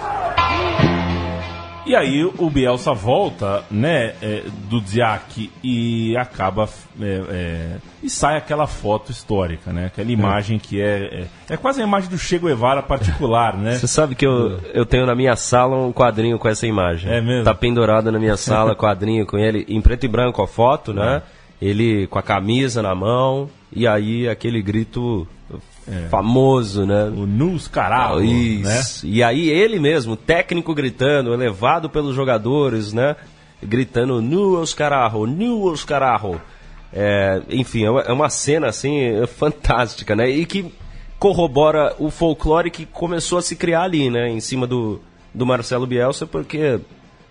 [1.86, 6.66] E aí o Bielsa volta, né, é, do Ziak e acaba
[7.00, 11.82] é, é, e sai aquela foto histórica, né, aquela imagem que é, é, é quase
[11.82, 13.76] a imagem do Che Guevara particular, né?
[13.76, 17.12] Você sabe que eu, eu tenho na minha sala um quadrinho com essa imagem.
[17.12, 17.44] É mesmo?
[17.44, 21.22] Tá pendurado na minha sala quadrinho com ele em preto e branco a foto, né?
[21.60, 21.66] É.
[21.66, 25.26] Ele com a camisa na mão e aí aquele grito
[25.90, 26.08] é.
[26.08, 27.04] famoso, né?
[27.04, 28.20] O Nus Caralho,
[28.60, 28.80] né?
[29.02, 33.16] E aí ele mesmo, técnico gritando, elevado pelos jogadores, né?
[33.62, 36.40] Gritando Nus Caralho, Nus Caralho.
[36.92, 40.28] É, enfim, é, é uma cena assim fantástica, né?
[40.28, 40.72] E que
[41.18, 44.28] corrobora o folclore que começou a se criar ali, né?
[44.28, 45.00] Em cima do,
[45.32, 46.80] do Marcelo Bielsa, porque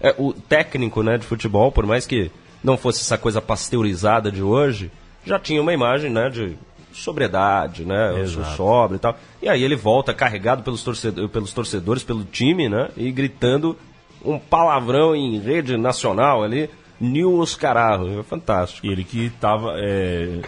[0.02, 2.30] é, o técnico né, de futebol, por mais que
[2.64, 4.92] não fosse essa coisa pasteurizada de hoje,
[5.26, 6.58] já tinha uma imagem né, de
[6.94, 8.20] sobriedade, né?
[8.22, 8.56] Exato.
[8.56, 9.18] Sobre e tal.
[9.42, 12.90] E aí ele volta carregado pelos, torcedores, pelos torcedores, pelo time, né?
[12.96, 13.78] E gritando
[14.24, 16.70] um palavrão em rede nacional ali.
[17.00, 18.88] Nil Oscararro, é fantástico.
[18.88, 19.74] Ele que estava.
[19.78, 20.42] É,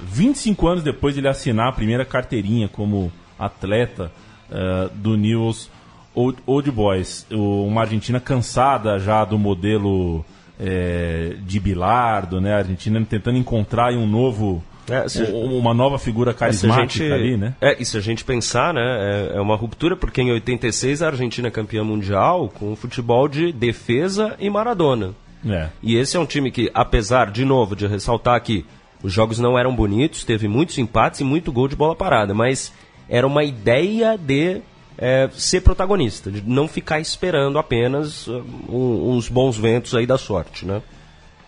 [0.00, 4.10] 25 anos depois de ele assinar a primeira carteirinha como atleta
[4.50, 5.70] uh, do News
[6.14, 7.26] Old, Old Boys.
[7.30, 10.24] Uma Argentina cansada já do modelo
[10.58, 12.54] é, de Bilardo, né?
[12.54, 17.54] A Argentina tentando encontrar um novo é, se, uma nova figura carismática gente, ali, né?
[17.60, 21.08] É, e se a gente pensar, né, é, é, uma ruptura, porque em 86 a
[21.08, 25.14] Argentina é campeã mundial com futebol de defesa e Maradona.
[25.46, 25.68] É.
[25.82, 28.64] E esse é um time que, apesar, de novo, de ressaltar aqui,
[29.02, 32.72] os jogos não eram bonitos, teve muitos empates e muito gol de bola parada, mas
[33.08, 34.60] era uma ideia de
[34.96, 40.66] é, ser protagonista, de não ficar esperando apenas uh, uns bons ventos aí da sorte,
[40.66, 40.82] né?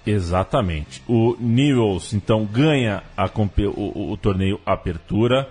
[0.07, 1.03] Exatamente.
[1.09, 5.49] O Newells, então, ganha a, o, o, o, torneio Apertura.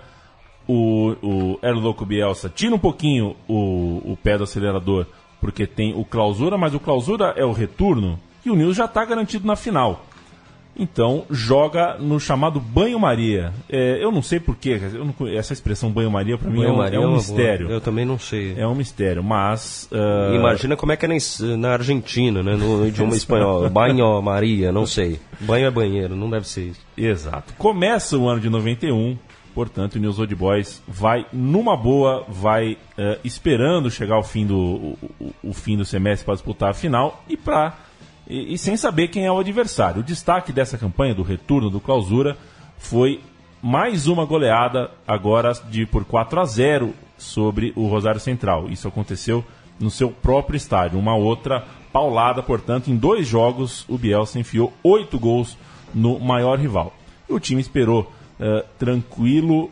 [0.66, 5.06] O, o Erloco Bielsa tira um pouquinho o, o pé do acelerador,
[5.40, 9.04] porque tem o Clausura, mas o Clausura é o retorno e o Newells já está
[9.04, 10.06] garantido na final.
[10.80, 13.52] Então joga no chamado banho-maria.
[13.68, 14.80] É, eu não sei porquê,
[15.36, 17.70] essa expressão banho-maria para mim é um, é um mistério.
[17.70, 18.54] Eu também não sei.
[18.56, 19.86] É um mistério, mas.
[19.92, 20.34] Uh...
[20.34, 21.08] Imagina como é que é
[21.58, 22.56] na Argentina, né?
[22.56, 23.68] no idioma espanhol.
[23.68, 25.20] Banho-maria, não sei.
[25.38, 26.80] Banho é banheiro, não deve ser isso.
[26.96, 27.52] Exato.
[27.58, 29.18] Começa o ano de 91,
[29.54, 34.58] portanto, o News Old Boys vai numa boa, vai uh, esperando chegar o fim do,
[34.58, 37.76] o, o, o fim do semestre para disputar a final e para
[38.30, 40.00] e, e, sem saber quem é o adversário.
[40.00, 42.38] O destaque dessa campanha, do retorno do clausura,
[42.78, 43.20] foi
[43.60, 48.68] mais uma goleada, agora de por 4 a 0 sobre o Rosário Central.
[48.68, 49.44] Isso aconteceu
[49.80, 50.98] no seu próprio estádio.
[50.98, 55.58] Uma outra paulada, portanto, em dois jogos, o Bielsa enfiou oito gols
[55.92, 56.94] no maior rival.
[57.28, 59.70] O time esperou uh, tranquilo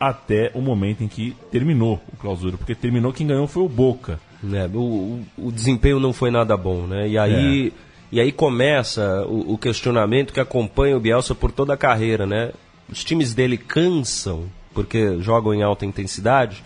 [0.00, 4.18] até o momento em que terminou o clausura, porque terminou quem ganhou foi o Boca.
[4.44, 4.70] Né?
[4.74, 7.08] O, o, desempenho não foi nada bom, né?
[7.08, 7.72] E aí, é.
[8.12, 12.52] e aí começa o, o, questionamento que acompanha o Bielsa por toda a carreira, né?
[12.88, 16.62] Os times dele cansam porque jogam em alta intensidade,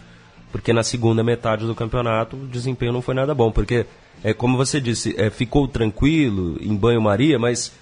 [0.50, 3.86] porque na segunda metade do campeonato o desempenho não foi nada bom, porque
[4.24, 7.72] é como você disse, é, ficou tranquilo em banho-maria, mas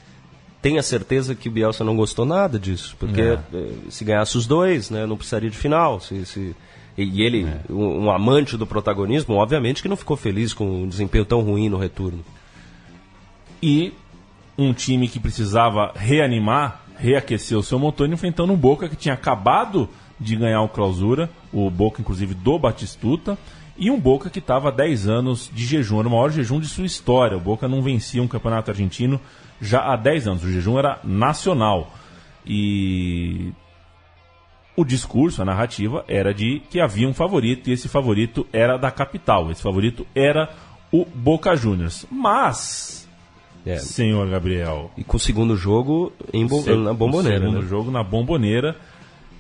[0.60, 3.38] tenha certeza que o Bielsa não gostou nada disso, porque é.
[3.54, 6.56] é se ganhasse os dois, né, não precisaria de final, se, se
[6.96, 7.60] e ele, é.
[7.70, 11.68] um, um, amante do protagonismo, obviamente que não ficou feliz com um desempenho tão ruim
[11.68, 12.24] no retorno.
[13.62, 13.92] E
[14.56, 19.88] um time que precisava reanimar, reaquecer o seu motor, enfrentando um Boca que tinha acabado
[20.18, 23.36] de ganhar o clausura, o Boca, inclusive, do Batistuta,
[23.76, 26.66] e um Boca que estava há 10 anos de jejum, era o maior jejum de
[26.66, 27.36] sua história.
[27.36, 29.20] O Boca não vencia um campeonato argentino
[29.60, 31.92] já há 10 anos, o jejum era nacional.
[32.46, 33.52] E
[34.76, 38.90] o discurso, a narrativa, era de que havia um favorito e esse favorito era da
[38.90, 39.50] capital.
[39.50, 40.50] Esse favorito era
[40.92, 42.06] o Boca Juniors.
[42.10, 43.08] Mas,
[43.64, 43.78] é.
[43.78, 44.90] senhor Gabriel.
[44.96, 47.40] E com o segundo jogo em bo na Bomboneira.
[47.40, 47.68] segundo né?
[47.68, 48.76] jogo na Bomboneira.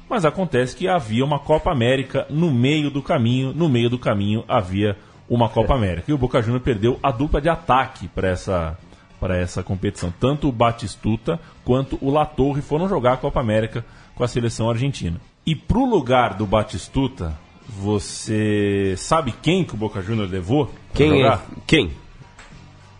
[0.08, 3.52] Mas acontece que havia uma Copa América no meio do caminho.
[3.52, 4.96] No meio do caminho havia
[5.28, 5.76] uma Copa é.
[5.76, 6.10] América.
[6.10, 8.78] E o Boca Juniors perdeu a dupla de ataque para essa,
[9.20, 10.12] para essa competição.
[10.18, 13.84] Tanto o Batistuta quanto o Latorre foram jogar a Copa América
[14.16, 15.20] com a seleção argentina.
[15.44, 20.72] E pro lugar do Batistuta, você sabe quem que o Boca Juniors levou?
[20.92, 21.38] Quem é?
[21.66, 21.92] Quem?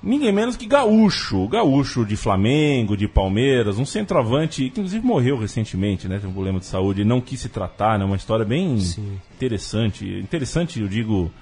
[0.03, 6.07] Ninguém menos que Gaúcho, Gaúcho de Flamengo, de Palmeiras, um centroavante que inclusive morreu recentemente,
[6.07, 6.19] né?
[6.21, 8.05] Tem um problema de saúde, não quis se tratar, né?
[8.05, 9.19] Uma história bem Sim.
[9.35, 10.07] interessante.
[10.07, 11.33] Interessante, eu digo,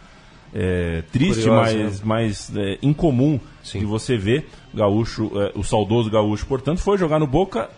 [0.54, 2.00] é, triste, Curioso, mas, né?
[2.04, 3.80] mas é, incomum Sim.
[3.80, 4.48] de você ver.
[4.72, 7.68] Gaúcho, é, o saudoso Gaúcho, portanto, foi jogar no Boca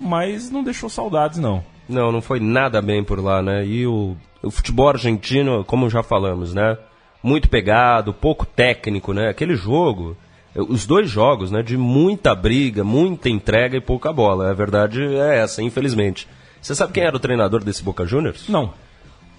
[0.00, 1.62] mas não deixou saudades, não.
[1.88, 3.66] Não, não foi nada bem por lá, né?
[3.66, 6.78] E o, o futebol argentino, como já falamos, né?
[7.22, 9.28] Muito pegado, pouco técnico, né?
[9.28, 10.16] Aquele jogo,
[10.54, 11.62] os dois jogos, né?
[11.62, 14.50] De muita briga, muita entrega e pouca bola.
[14.50, 16.26] A verdade é essa, infelizmente.
[16.62, 18.48] Você sabe quem era o treinador desse Boca Juniors?
[18.48, 18.72] Não.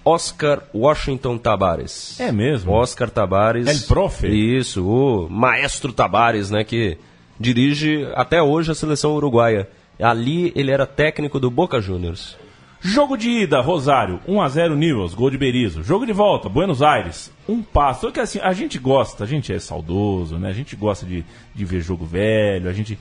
[0.04, 2.18] Oscar Washington Tabares.
[2.18, 2.72] É mesmo?
[2.72, 3.66] Oscar Tabares.
[3.66, 4.26] El profe.
[4.28, 6.64] Isso, o maestro Tabares, né?
[6.64, 6.98] Que
[7.38, 9.68] dirige até hoje a seleção uruguaia.
[10.00, 12.36] Ali ele era técnico do Boca Juniors.
[12.84, 15.84] Jogo de ida, Rosário, 1x0 Newells, gol de Berizzo.
[15.84, 18.10] Jogo de volta, Buenos Aires, um passo.
[18.10, 20.48] que assim, a gente gosta, a gente é saudoso, né?
[20.48, 21.24] A gente gosta de,
[21.54, 22.98] de ver jogo velho, a gente.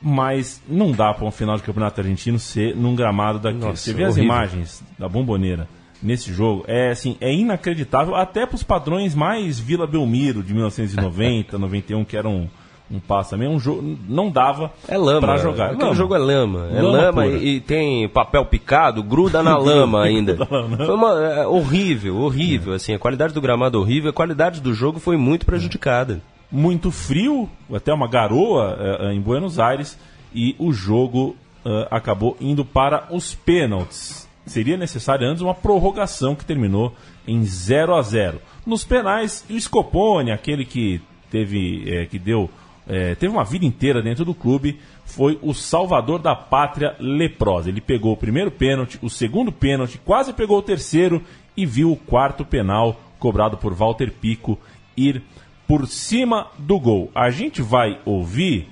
[0.00, 3.64] Mas não dá para um final de campeonato argentino ser num gramado daquele.
[3.64, 4.22] Nossa, Você vê horrível.
[4.22, 5.66] as imagens da bomboneira
[6.00, 11.58] nesse jogo, é assim, é inacreditável, até para os padrões mais Vila Belmiro de 1990,
[11.58, 12.48] 91, que eram
[12.90, 15.72] um passo também, um jogo não dava é lama, para jogar.
[15.72, 20.02] Aquele jogo é lama, é lama, lama e, e, tem papel picado, gruda na lama
[20.02, 20.36] ainda.
[20.46, 22.76] Foi uma, é, horrível, horrível, é.
[22.76, 26.20] assim, a qualidade do gramado horrível, a qualidade do jogo foi muito prejudicada.
[26.50, 29.98] Muito frio, até uma garoa é, é em Buenos Aires
[30.32, 34.28] e o jogo uh, acabou indo para os pênaltis.
[34.46, 36.94] Seria necessário antes uma prorrogação que terminou
[37.26, 38.40] em 0 a 0.
[38.64, 42.48] Nos penais, o Scopone, aquele que teve é, que deu
[42.86, 47.68] é, teve uma vida inteira dentro do clube, foi o salvador da pátria leprosa.
[47.68, 51.22] Ele pegou o primeiro pênalti, o segundo pênalti, quase pegou o terceiro
[51.56, 54.58] e viu o quarto penal cobrado por Walter Pico
[54.96, 55.22] ir
[55.66, 57.10] por cima do gol.
[57.14, 58.68] A gente vai ouvir,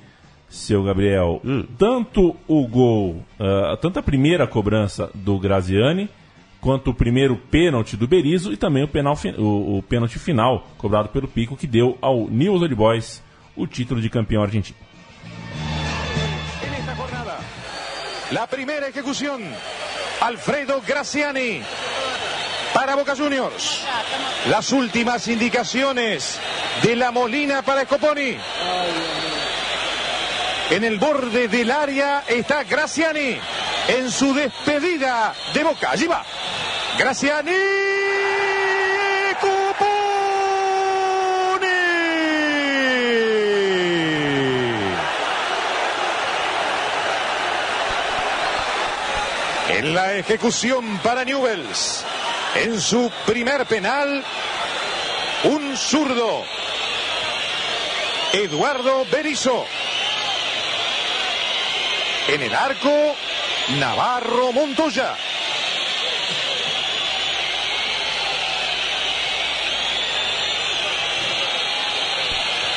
[0.48, 1.64] seu Gabriel, hum.
[1.76, 6.08] tanto o gol, uh, tanto a primeira cobrança do Graziani,
[6.60, 11.08] quanto o primeiro pênalti do Berizzo e também o, penal, o, o pênalti final cobrado
[11.08, 13.22] pelo Pico, que deu ao News Old Boys
[13.56, 14.78] o título de campeão argentino.
[16.70, 17.38] Nesta jornada,
[18.40, 19.40] a primeira execução,
[20.20, 21.62] Alfredo Graciani
[22.74, 23.82] para Boca Juniors.
[24.48, 26.38] Las últimas indicaciones
[26.82, 28.36] de la Molina para Scoponi.
[30.70, 33.38] En el borde del área está Graciani
[33.88, 35.90] en su despedida de Boca.
[35.92, 36.24] Allí va.
[36.98, 37.52] Graciani.
[39.40, 39.84] Cuponi.
[49.68, 52.04] En la ejecución para Newells.
[52.54, 54.24] En su primer penal,
[55.44, 56.44] un zurdo.
[58.32, 59.66] Eduardo Berizzo.
[62.28, 63.14] En el arco,
[63.78, 65.14] Navarro Montoya.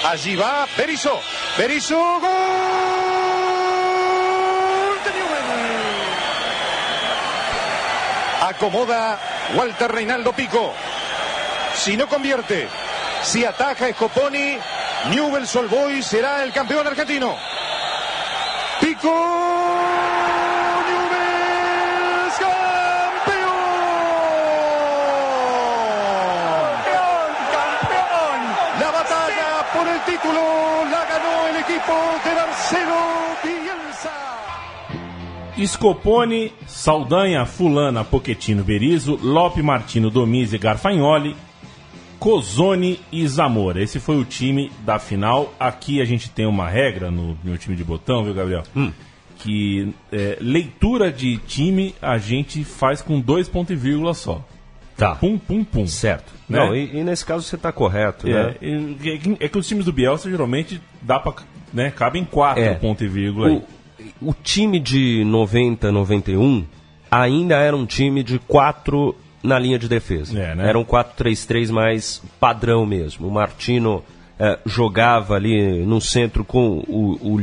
[0.04, 1.22] Allí va Berizzo.
[1.58, 2.30] Berizzo, gol
[5.04, 5.38] de Newell's.
[8.47, 9.19] Acomoda
[9.55, 10.73] Walter Reinaldo Pico.
[11.75, 12.69] Si no convierte,
[13.21, 14.57] si ataja Scoponi,
[15.10, 17.36] Newell's Old Boys será el campeón argentino.
[18.79, 19.10] Pico.
[20.88, 23.57] Newell's campeón.
[28.79, 32.95] La batalla por el título la ganó el equipo de Marcelo
[33.43, 33.57] Bielsa.
[35.65, 41.36] Scopone, Saldanha, Fulana, Pochettino, Berizzo, Lope, Martino, Domize, Garfagnoli,
[42.20, 43.82] Cozone e Zamora.
[43.82, 45.54] Esse foi o time da final.
[45.60, 48.63] Aqui a gente tem uma regra no meu time de botão, viu, Gabriel?
[49.39, 54.43] Que é, leitura de time a gente faz com dois pontos e vírgula só.
[54.98, 55.13] Tá.
[55.13, 55.86] Pum, pum, pum.
[55.86, 56.34] Certo.
[56.50, 56.58] Né?
[56.58, 58.56] Não, e, e nesse caso você está correto, né?
[58.60, 61.34] É, é que- é os times do Bielsa geralmente dá pra,
[61.72, 62.74] né, cabem quatro É.
[62.74, 63.48] pontos e vírgula.
[63.48, 63.54] aí.
[63.58, 63.63] O,
[64.22, 66.65] o time de 90, 91
[67.10, 70.38] ainda era um time de quatro na linha de defesa.
[70.38, 70.70] É, né?
[70.70, 73.28] Era um 4-3-3 mais padrão mesmo.
[73.28, 74.04] O Martino
[74.39, 77.39] eh, jogava ali no centro com o, o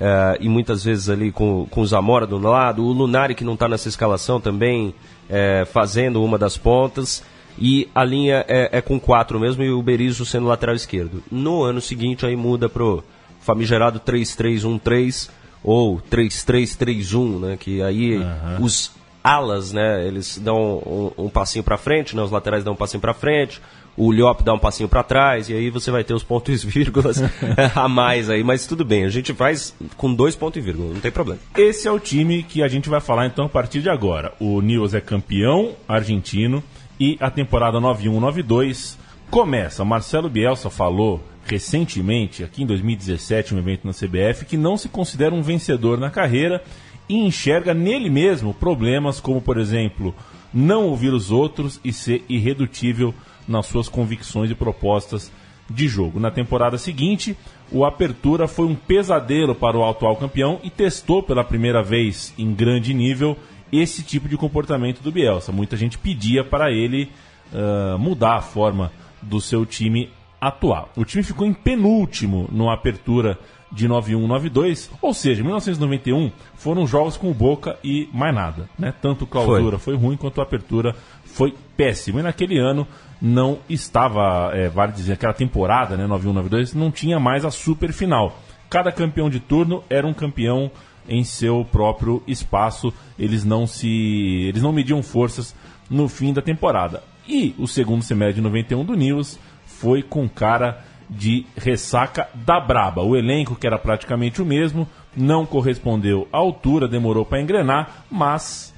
[0.00, 2.84] eh, e muitas vezes ali com, com o Zamora do lado.
[2.84, 4.94] O Lunari, que não está nessa escalação, também
[5.30, 7.22] eh, fazendo uma das pontas.
[7.58, 11.22] E a linha é, é com quatro mesmo e o Berizzo sendo lateral esquerdo.
[11.30, 13.04] No ano seguinte aí muda pro
[13.40, 15.28] famigerado 3-3-1-3
[15.62, 17.56] ou 3-3-3-1, né?
[17.58, 18.18] Que aí
[18.60, 20.06] os alas, né?
[20.06, 22.22] Eles dão um, um passinho para frente, né?
[22.22, 23.60] Os laterais dão um passinho para frente,
[23.96, 26.66] o Liop dá um passinho para trás e aí você vai ter os pontos e
[26.66, 27.22] vírgulas
[27.74, 28.42] a mais aí.
[28.42, 31.40] Mas tudo bem, a gente faz com dois pontos e vírgula, não tem problema.
[31.56, 34.32] Esse é o time que a gente vai falar então a partir de agora.
[34.40, 36.62] O Nils é campeão argentino
[36.98, 38.96] e a temporada 91-92
[39.30, 39.84] começa.
[39.84, 45.34] Marcelo Bielsa falou recentemente, aqui em 2017, um evento na CBF, que não se considera
[45.34, 46.62] um vencedor na carreira
[47.08, 50.14] e enxerga nele mesmo problemas como, por exemplo,
[50.52, 53.14] não ouvir os outros e ser irredutível
[53.46, 55.32] nas suas convicções e propostas
[55.68, 56.20] de jogo.
[56.20, 57.36] Na temporada seguinte,
[57.70, 62.52] o Apertura foi um pesadelo para o atual campeão e testou pela primeira vez em
[62.52, 63.36] grande nível
[63.72, 65.50] esse tipo de comportamento do Bielsa.
[65.50, 67.10] Muita gente pedia para ele
[67.52, 70.10] ah, mudar a forma do seu time
[70.42, 70.90] atual.
[70.96, 73.38] O time ficou em penúltimo no Apertura
[73.70, 78.68] de 91-92, ou seja, 1991 foram jogos com o Boca e mais nada.
[78.76, 78.92] Né?
[79.00, 79.94] Tanto clausura foi.
[79.94, 82.18] ruim quanto a Apertura foi péssimo.
[82.18, 82.86] E naquele ano
[83.20, 88.36] não estava, é, vale dizer, aquela temporada, né, 91-92, não tinha mais a super final.
[88.68, 90.72] Cada campeão de turno era um campeão
[91.08, 92.92] em seu próprio espaço.
[93.16, 95.54] Eles não se, eles não mediam forças
[95.88, 97.00] no fim da temporada.
[97.28, 99.38] E o segundo semestre de 91 do Nils
[99.82, 103.02] foi com cara de ressaca da braba.
[103.02, 108.72] O elenco, que era praticamente o mesmo, não correspondeu à altura, demorou para engrenar, mas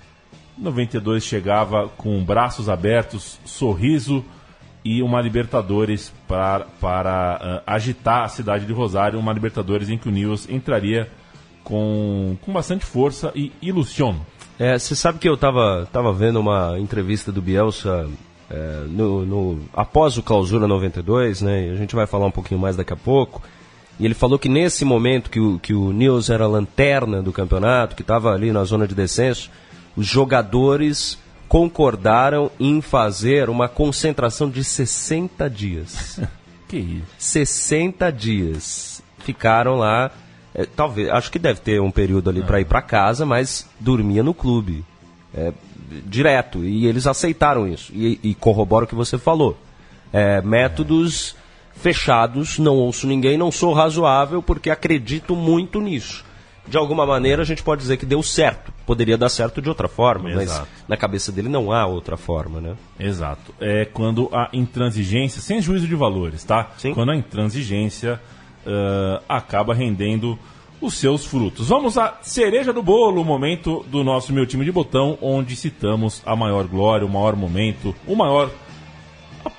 [0.57, 4.25] 92 chegava com braços abertos, sorriso
[4.83, 10.09] e uma Libertadores para, para ah, agitar a cidade de Rosário, uma Libertadores em que
[10.09, 11.11] o Nils entraria
[11.63, 14.17] com, com bastante força e ilusión.
[14.59, 18.09] É, você sabe que eu estava tava vendo uma entrevista do Bielsa
[18.55, 21.71] é, no, no- após o Clausura 92, né?
[21.73, 23.43] A gente vai falar um pouquinho mais daqui a pouco.
[23.99, 27.33] E ele falou que nesse momento que o, que o Nils era a lanterna do
[27.33, 29.51] campeonato, que estava ali na zona de descenso,
[29.97, 36.21] os jogadores concordaram em fazer uma concentração de 60 dias.
[36.67, 37.05] Que isso?
[37.19, 39.03] 60 dias.
[39.19, 40.11] Ficaram lá.
[40.55, 44.23] é, talvez, acho que deve ter um período ali para ir para casa, mas dormia
[44.23, 44.83] no clube.
[45.35, 45.53] É,
[46.07, 46.65] direto.
[46.65, 47.93] E eles aceitaram isso.
[47.95, 49.59] E, e corrobora o que você falou.
[50.13, 51.37] É, métodos
[51.77, 56.25] fechados, não ouço ninguém, não sou razoável porque acredito muito nisso.
[56.67, 58.73] De alguma maneira a gente pode dizer que deu certo.
[58.87, 60.69] Poderia dar certo de outra forma, Exato.
[60.71, 62.75] mas na cabeça dele não há outra forma, né?
[62.99, 63.55] Exato.
[63.61, 66.71] É quando a intransigência, sem juízo de valores, tá?
[66.79, 66.95] Sim.
[66.95, 68.21] Quando a intransigência
[68.67, 70.39] ah, acaba rendendo
[70.81, 71.69] os seus frutos.
[71.69, 76.23] Vamos à cereja do bolo, o momento do nosso meu time de botão, onde citamos
[76.27, 78.51] a maior glória, o maior momento, o maior.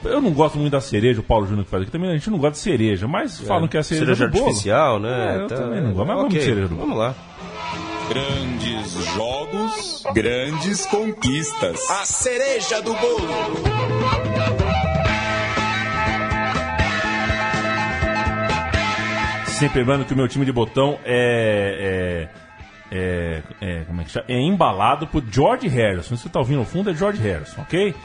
[0.04, 2.30] Eu não gosto muito da cereja, o Paulo Júnior que faz aqui também, a gente
[2.30, 4.46] não gosta de cereja, mas falam que é a cereja, Cereja do bolo.
[4.46, 5.36] artificial, né?
[5.38, 6.82] É, eu Tá- também não gosto, mas vamos ok, de cereja do bolo.
[6.88, 7.16] Vamos lá.
[8.10, 11.90] Grandes jogos, grandes conquistas.
[11.90, 13.28] A cereja do bolo.
[19.60, 22.30] Sempre lembrando que o meu time de botão é.
[22.92, 24.26] é, é, é como é que chama?
[24.28, 26.16] É embalado por George Harrison.
[26.18, 27.96] Se você tá ouvindo no fundo, é George Harrison, ok?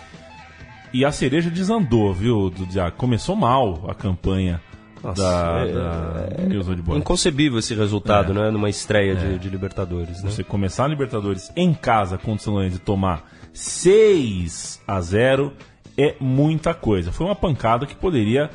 [0.92, 2.96] E a cereja desandou, viu, do Diago?
[2.96, 4.60] Começou mal a campanha
[5.02, 6.96] Nossa, da, é- da.
[6.96, 8.34] Inconcebível esse resultado, É.
[8.34, 8.50] né?
[8.50, 10.30] Numa estreia de, de Libertadores, né?
[10.30, 15.52] Você começar a Libertadores em casa contra o São Lourenço e tomar 6 a 0
[15.98, 17.10] é muita coisa.
[17.10, 18.50] Foi uma pancada que poderia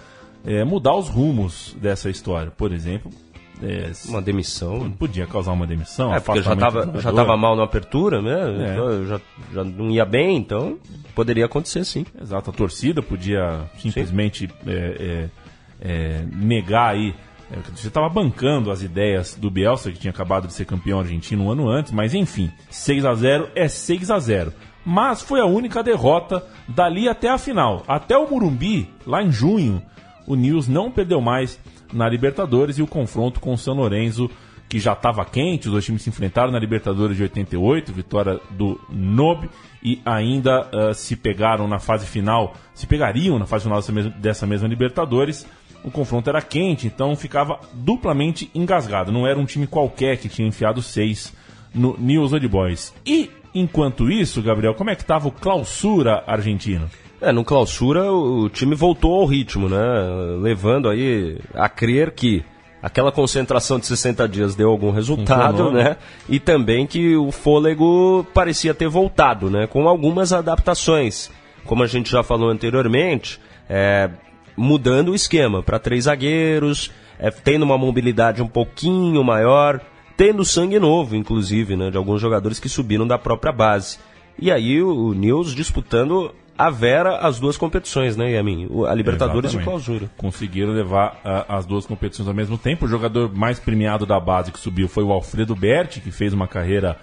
[0.45, 2.51] é, mudar os rumos dessa história.
[2.51, 3.11] Por exemplo,
[3.63, 4.91] é, Uma demissão.
[4.91, 6.13] podia causar uma demissão.
[6.13, 7.25] É, porque já afastamento tava, do já jogador.
[7.27, 8.67] tava mal na apertura, né?
[8.69, 8.73] É.
[8.73, 9.21] Então, já,
[9.53, 10.77] já não ia bem, então
[11.15, 12.05] poderia acontecer sim.
[12.21, 15.29] Exato, a torcida podia simplesmente é,
[15.81, 17.15] é, é, negar aí.
[17.49, 21.45] é, Você estava bancando as ideias do Bielsa, que tinha acabado de ser campeão argentino
[21.45, 24.51] um ano antes, mas enfim, 6 a 0 é 6 a 0
[24.85, 27.83] Mas foi a única derrota dali até a final.
[27.87, 29.81] Até o Murumbi, lá em junho,
[30.27, 31.59] o News não perdeu mais
[31.93, 34.29] na Libertadores e o confronto com o São Lourenço,
[34.67, 38.79] que já estava quente, os dois times se enfrentaram na Libertadores de 88, vitória do
[38.89, 39.47] Nob,
[39.83, 44.11] e ainda ah, se pegaram na fase final, se pegariam na fase final dessa mesma,
[44.11, 45.45] dessa mesma Libertadores.
[45.83, 49.11] O confronto era quente, então ficava duplamente engasgado.
[49.11, 51.31] Não era um time qualquer que tinha enfiado seis
[51.71, 52.91] no News Old Boys.
[53.05, 56.89] E, enquanto isso, Gabriel, como é que estava o clausura argentino?
[57.25, 59.81] É, no clausura o, time voltou ao ritmo, né?
[60.39, 62.45] Levando aí a crer que
[62.83, 65.83] aquela concentração de 60 dias deu algum resultado, né?
[65.83, 65.97] né?
[66.29, 69.65] E também que o fôlego parecia ter voltado, né?
[69.65, 71.31] Com algumas adaptações.
[71.65, 74.11] Como a gente já falou anteriormente, é,
[74.55, 79.81] mudando o esquema para três zagueiros, é, tendo uma mobilidade um pouquinho maior,
[80.15, 81.89] tendo sangue novo, inclusive, né?
[81.89, 83.97] De alguns jogadores que subiram da própria base.
[84.37, 88.69] E aí o, o News disputando a Vera as duas competições, né, Yamin?
[88.87, 89.63] A Libertadores e o Exatamente.
[89.63, 90.11] Clausura.
[90.17, 92.85] Conseguiram levar as duas competições ao mesmo tempo.
[92.85, 96.47] O jogador mais premiado da base que subiu foi o Alfredo Berti, que fez uma
[96.47, 96.97] carreira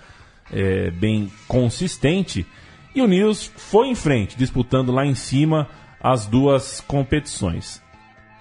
[0.52, 2.46] eh, bem consistente.
[2.94, 5.68] E o Nils foi em frente, disputando lá em cima
[6.00, 7.82] as duas competições.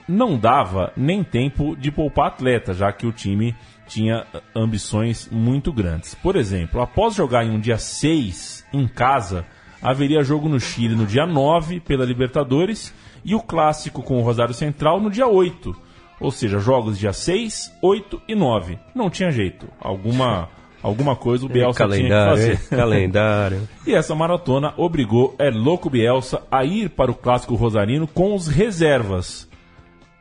[0.08, 3.56] Não dava nem tempo de poupar atleta, já que o time
[3.88, 6.16] tinha ambições muito grandes.
[6.16, 9.46] Por exemplo, após jogar em um dia 6 em casa,
[9.82, 12.94] haveria jogo no Chile no dia 9 pela Libertadores
[13.26, 15.76] e o clássico com o Rosário Central no dia 8.
[16.20, 18.78] Ou seja, jogos dia 6, 8 e 9.
[18.94, 19.68] Não tinha jeito.
[19.80, 20.50] Alguma,
[20.84, 22.26] alguma coisa o Bielsa tinha que hein?
[22.26, 22.70] fazer.
[22.70, 23.68] calendário.
[23.86, 28.48] E essa maratona obrigou El Louco Bielsa a ir para o clássico rosarino com os
[28.48, 29.50] reservas.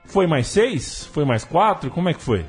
[0.07, 1.05] Foi mais seis?
[1.13, 1.91] Foi mais quatro?
[1.91, 2.47] Como é que foi?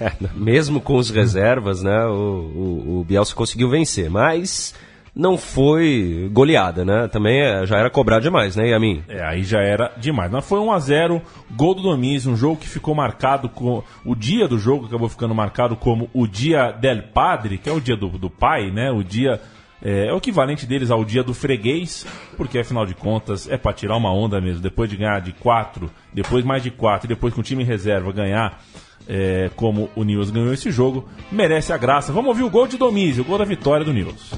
[0.00, 4.74] É, mesmo com os reservas, né, o, o, o Bielsa conseguiu vencer, mas
[5.14, 7.06] não foi goleada, né?
[7.06, 9.04] Também é, já era cobrar demais, né, Yamin?
[9.08, 10.30] É, aí já era demais.
[10.30, 13.82] Mas foi 1 a 0 gol do Domiz, um jogo que ficou marcado com.
[14.04, 17.80] O dia do jogo acabou ficando marcado como o dia del padre, que é o
[17.80, 18.90] dia do, do pai, né?
[18.90, 19.40] O dia.
[19.82, 22.06] É, é o equivalente deles ao dia do freguês,
[22.36, 24.62] porque afinal de contas é para tirar uma onda mesmo.
[24.62, 27.66] Depois de ganhar de 4, depois mais de 4, e depois com o time em
[27.66, 28.60] reserva ganhar
[29.08, 32.12] é, como o Nils ganhou esse jogo, merece a graça.
[32.12, 34.32] Vamos ouvir o gol de Domiz, o gol da vitória do Nils.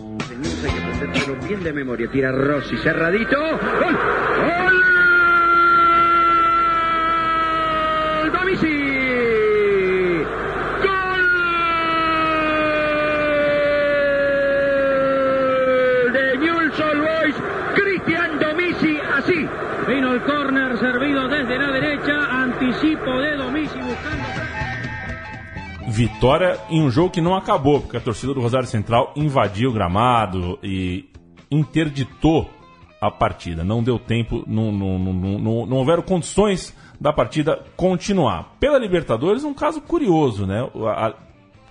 [17.74, 19.48] Cristian Domisi, así.
[19.86, 24.45] Vino el córner servido desde la derecha, anticipo de Domisi buscando...
[25.97, 29.72] Vitória em um jogo que não acabou, porque a torcida do Rosário Central invadiu o
[29.72, 31.07] gramado e
[31.51, 32.51] interditou
[33.01, 33.64] a partida.
[33.64, 38.57] Não deu tempo, não, não, não, não, houveram condições da partida continuar.
[38.61, 40.68] Pela Libertadores, um caso curioso, né?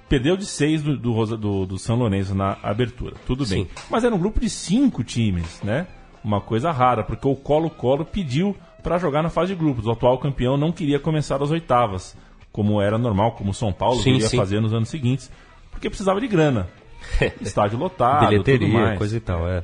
[0.10, 3.14] Perdeu de seis do, do, do- São Lourenço na abertura.
[3.28, 3.68] Tudo bem.
[3.92, 5.86] Mas era um grupo de cinco times, né?
[6.24, 9.86] Uma coisa rara, porque o Colo-Colo pediu para jogar na fase de grupos.
[9.86, 12.18] O atual campeão não queria começar as oitavas,
[12.56, 14.38] como era normal, como o São Paulo Sim, iria sim.
[14.38, 15.30] fazer nos anos seguintes,
[15.70, 16.70] porque precisava de grana.
[17.42, 19.62] Estádio lotado, Bilheteria, coisa e tal, é.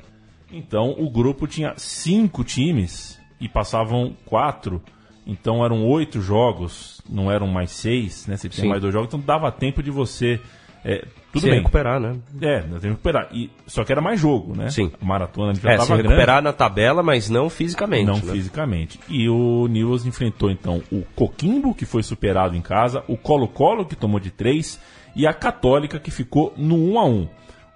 [0.51, 4.81] Então o grupo tinha cinco times e passavam quatro.
[5.25, 8.35] Então eram oito jogos, não eram mais seis, né?
[8.35, 8.69] Você tinha Sim.
[8.69, 10.41] mais dois jogos, então dava tempo de você.
[10.83, 11.59] É, tudo Se bem.
[11.59, 12.17] recuperar, né?
[12.41, 13.27] É, tempo de recuperar.
[13.31, 14.69] E, só que era mais jogo, né?
[14.69, 14.91] Sim.
[15.01, 16.09] A maratona já É, se tava grande.
[16.09, 18.05] recuperar na tabela, mas não fisicamente.
[18.05, 18.33] Não né?
[18.33, 18.99] fisicamente.
[19.07, 23.95] E o Newell's enfrentou então o Coquimbo, que foi superado em casa, o Colo-Colo, que
[23.95, 24.79] tomou de 3,
[25.15, 27.27] e a Católica, que ficou no 1 a 1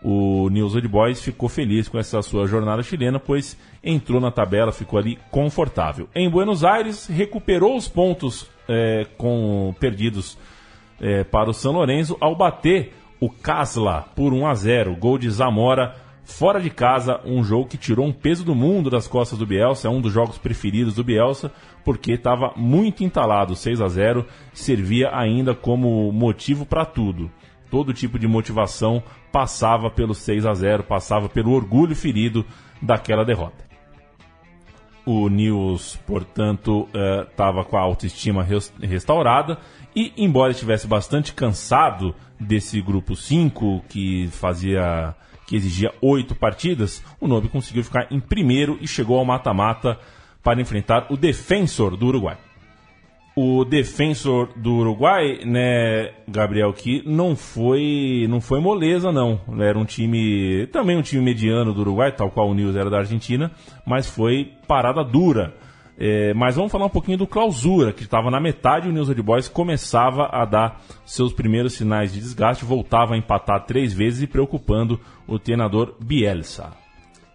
[0.04, 4.72] O Newell's Old Boys ficou feliz com essa sua jornada chilena, pois entrou na tabela,
[4.72, 6.08] ficou ali confortável.
[6.14, 10.38] Em Buenos Aires, recuperou os pontos é, com perdidos
[11.00, 15.30] é, para o São Lourenço ao bater o Casla por 1 a 0 Gol de
[15.30, 19.46] Zamora fora de casa, um jogo que tirou um peso do mundo das costas do
[19.46, 21.52] Bielsa, é um dos jogos preferidos do Bielsa,
[21.84, 27.32] porque estava muito entalado, 6 a 0 servia ainda como motivo para tudo.
[27.70, 32.44] Todo tipo de motivação passava pelo 6 a 0 passava pelo orgulho ferido
[32.82, 33.64] daquela derrota.
[35.06, 36.90] O News, portanto,
[37.30, 39.60] estava com a autoestima res- restaurada
[39.96, 45.16] e, embora estivesse bastante cansado desse grupo 5, que fazia
[45.48, 49.98] que exigia oito partidas, o Nobe conseguiu ficar em primeiro e chegou ao mata-mata
[50.44, 52.38] para enfrentar o Defensor do Uruguai.
[53.36, 59.40] O Defensor do Uruguai, né, Gabriel, que não foi, não foi moleza, não.
[59.60, 63.00] Era um time, também um time mediano do Uruguai, tal qual o News era da
[63.00, 63.52] Argentina,
[63.86, 65.54] mas foi parada dura.
[65.98, 69.22] É, mas vamos falar um pouquinho do Clausura, que estava na metade, o News Old
[69.22, 74.28] Boys começava a dar seus primeiros sinais de desgaste, voltava a empatar três vezes e
[74.28, 76.74] preocupando o treinador Bielsa.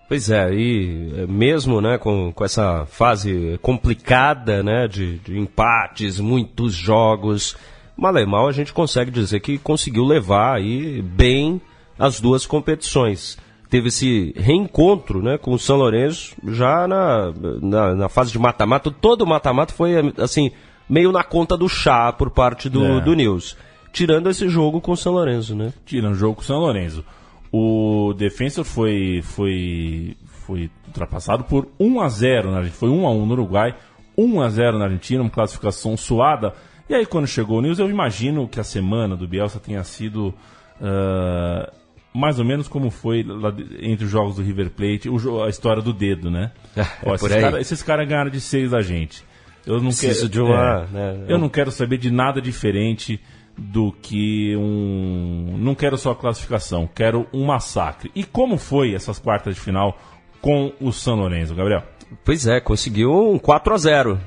[0.06, 6.20] Pois é, e é, mesmo né, com, com essa fase complicada né, de, de empates,
[6.20, 7.56] muitos jogos,
[7.96, 11.62] mal e mal a gente consegue dizer que conseguiu levar aí bem
[11.98, 13.38] as duas competições.
[13.70, 18.90] Teve esse reencontro né, com o São Lourenço já na, na, na fase de mata-mata.
[18.90, 20.50] Todo mata-mata foi assim,
[20.88, 23.00] meio na conta do chá por parte do, É.
[23.00, 23.56] do News.
[23.92, 25.72] Tirando esse jogo com o São Lourenço, né?
[25.86, 27.04] tirando o jogo com o São Lourenço.
[27.52, 30.16] O Defensor foi, foi,
[30.46, 32.78] foi ultrapassado por 1 a 0 na Argentina.
[32.78, 33.74] Foi 1 a 1 no Uruguai,
[34.18, 36.54] 1 a 0 na Argentina, uma classificação suada.
[36.88, 40.34] E aí quando chegou o News, eu imagino que a semana do Bielsa tenha sido
[40.80, 41.72] ah,
[42.14, 45.82] mais ou menos como foi lá entre os jogos do River Plate, o a história
[45.82, 46.50] do dedo, né?
[46.76, 47.40] É, Ó, por esses aí.
[47.40, 49.24] cara- caras ganharam de 6 da gente.
[49.66, 53.20] Eu não Preciso quero de uma, é, né, eu não quero saber de nada diferente
[53.58, 55.56] do que um.
[55.58, 58.10] Não quero só a classificação, quero um massacre.
[58.14, 59.98] E como foi essas quartas de final
[60.40, 61.82] com o São Lourenço, Gabriel?
[62.24, 64.20] Pois é, conseguiu um 4 a 0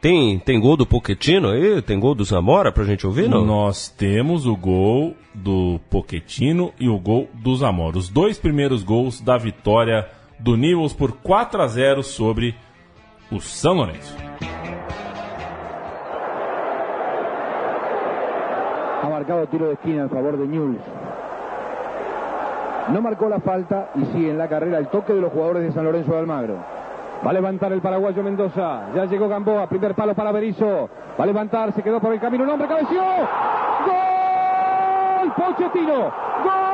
[0.00, 1.82] Tem, tem gol do Pochettino aí?
[1.82, 3.44] Tem gol do Zamora pra gente ouvir, não?
[3.44, 7.98] Nós temos o gol do Poquetino e o gol do Zamora.
[7.98, 12.54] Os dois primeiros gols da vitória do Newells por 4 a 0 sobre
[13.30, 14.16] o São Lourenço.
[19.02, 20.80] Ha marcado tiro de esquina en favor de Newell's.
[22.88, 25.72] No marcó la falta y sigue en la carrera el toque de los jugadores de
[25.72, 26.79] San Lorenzo de Almagro.
[27.24, 28.88] Va a levantar el paraguayo Mendoza.
[28.94, 29.68] Ya llegó Gamboa.
[29.68, 30.88] Primer palo para Berizzo.
[31.18, 31.72] Va a levantar.
[31.74, 32.44] Se quedó por el camino.
[32.44, 33.02] Un hombre cabeció.
[33.86, 35.32] ¡Gol!
[35.36, 35.98] Pochettino.
[36.00, 36.70] ¡Gol!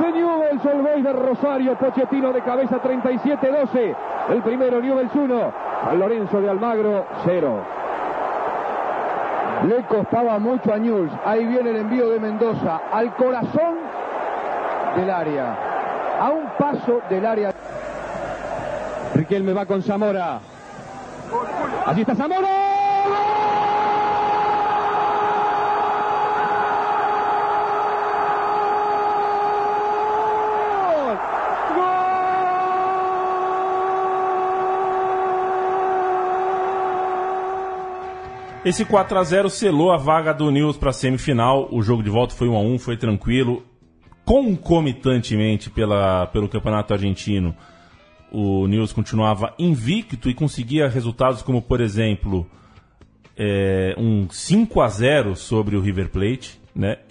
[0.00, 1.76] De Newell's Old Boys de Rosario.
[1.76, 3.96] Pochettino de cabeza 37-12.
[4.30, 5.52] El primero Newell's 1.
[5.84, 7.60] San Lorenzo de Almagro 0.
[9.68, 11.12] Le costaba mucho a Newell's.
[11.24, 13.76] Ahí viene el envío de Mendoza al corazón
[14.96, 15.56] del área.
[16.20, 17.52] A un paso del área.
[19.14, 20.40] Riquelme va con Zamora.
[21.86, 22.48] Allí está Zamora.
[38.62, 41.66] Esse 4 a 0 selou a vaga do News para a semifinal.
[41.72, 43.64] O jogo de volta foi 1 a 1, foi tranquilo.
[44.22, 47.56] Concomitantemente pela, pelo Campeonato Argentino,
[48.30, 52.46] o News continuava invicto e conseguia resultados como, por exemplo,
[53.34, 56.59] é, um 5 a 0 sobre o River Plate,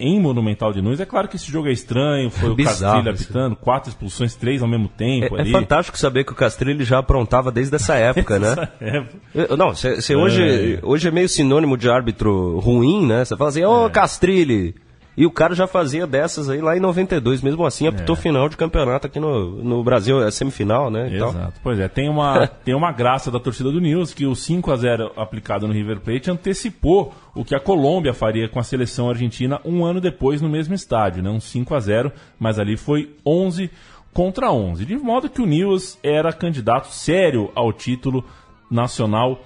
[0.00, 0.98] em Monumental de Nunes.
[0.98, 3.24] É claro que esse jogo é estranho, foi o Bizarro Castilho isso.
[3.24, 6.98] apitando, quatro expulsões, três ao mesmo tempo É, é fantástico saber que o Castrilli já
[6.98, 8.68] aprontava desde essa época, né?
[8.80, 13.24] É, Eu- Não, você hoje, hoje é meio sinônimo de árbitro ruim, né?
[13.24, 14.74] Você fala assim, ô Castrilli.
[15.16, 18.18] E o cara já fazia dessas aí lá em 92, mesmo assim apitou É.
[18.18, 21.14] final de campeonato aqui no, no Brasil, é semifinal, né?
[21.18, 21.30] tal.
[21.30, 21.60] Exato.
[21.62, 24.76] Pois é, tem uma, tem uma graça da torcida do News que o 5 a
[24.76, 29.60] 0 aplicado no River Plate antecipou o que a Colômbia faria com a seleção argentina
[29.64, 31.28] um ano depois no mesmo estádio, né?
[31.28, 33.70] Um 5 a 0, mas ali foi 11
[34.14, 34.84] contra 11.
[34.86, 38.24] De modo que o News era candidato sério ao título
[38.70, 39.40] nacional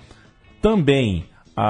[0.62, 1.26] também.
[1.56, 1.62] A,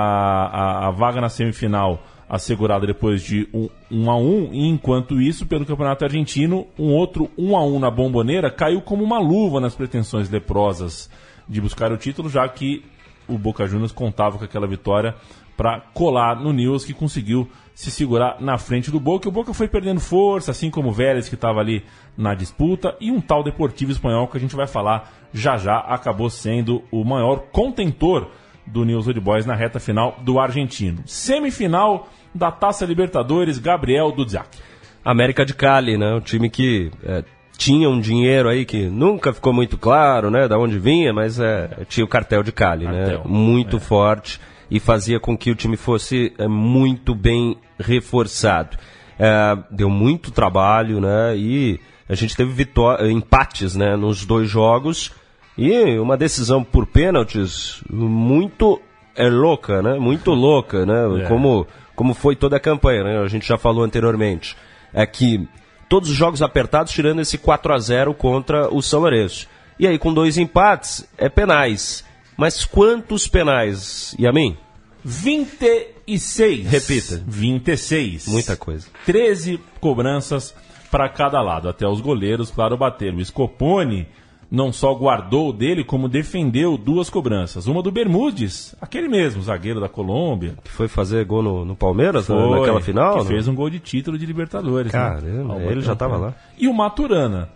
[0.86, 5.46] a, a vaga na semifinal assegurada depois de um, um a um, e enquanto isso,
[5.46, 9.74] pelo Campeonato Argentino, um outro 1 a 1 na bomboneira caiu como uma luva nas
[9.74, 11.10] pretensões leprosas
[11.48, 12.84] de buscar o título, já que
[13.28, 15.14] o Boca Juniors contava com aquela vitória
[15.56, 19.28] para colar no News, que conseguiu se segurar na frente do Boca.
[19.28, 21.84] O Boca foi perdendo força, assim como o Vélez, que estava ali
[22.16, 26.30] na disputa, e um tal Deportivo Espanhol, que a gente vai falar já já, acabou
[26.30, 28.30] sendo o maior contentor
[28.66, 31.02] do News Old Boys na reta final do argentino.
[31.06, 34.58] Semifinal da Taça Libertadores, Gabriel Dudziak.
[35.04, 36.14] América de Cali, né?
[36.14, 37.22] Um time que é,
[37.56, 40.48] tinha um dinheiro aí que nunca ficou muito claro, né?
[40.48, 43.24] Da onde vinha, mas é, tinha o cartel de Cali, Cartel, né?
[43.26, 44.40] Muito forte
[44.70, 48.76] e fazia com que o time fosse é, muito bem reforçado.
[49.18, 51.36] É, deu muito trabalho, né?
[51.36, 52.66] E a gente teve
[53.10, 53.96] empates, né?
[53.96, 55.12] Nos dois jogos
[55.56, 58.80] e uma decisão por pênaltis muito
[59.14, 59.98] é louca, né?
[59.98, 61.22] Muito louca, né?
[61.22, 61.28] É.
[61.28, 63.18] Como como foi toda a campanha, né?
[63.18, 64.56] A gente já falou anteriormente.
[64.92, 65.46] É que
[65.88, 69.46] todos os jogos apertados, tirando esse 4 a 0 contra o São Lourenço.
[69.78, 72.04] E aí, com dois empates, é penais.
[72.36, 74.56] Mas quantos penais, Yamin?
[75.04, 76.66] 26.
[76.66, 77.22] Repita.
[77.26, 78.28] 26.
[78.28, 78.88] Muita coisa.
[79.06, 80.54] 13 cobranças
[80.90, 81.68] para cada lado.
[81.68, 83.18] Até os goleiros, claro, bateram.
[83.18, 84.08] O Scopone
[84.50, 87.66] não só guardou dele, como defendeu duas cobranças.
[87.66, 90.54] Uma do Bermudes, aquele mesmo, zagueiro da Colômbia.
[90.62, 93.14] Que foi fazer gol no, no Palmeiras, né, Foi, naquela final?
[93.18, 93.28] Que né?
[93.30, 94.92] fez um gol de título de Libertadores.
[94.92, 94.98] né?
[94.98, 96.26] Caramba, Ao ele já Batão, tava né?
[96.28, 96.34] lá.
[96.58, 97.48] E o Maturana.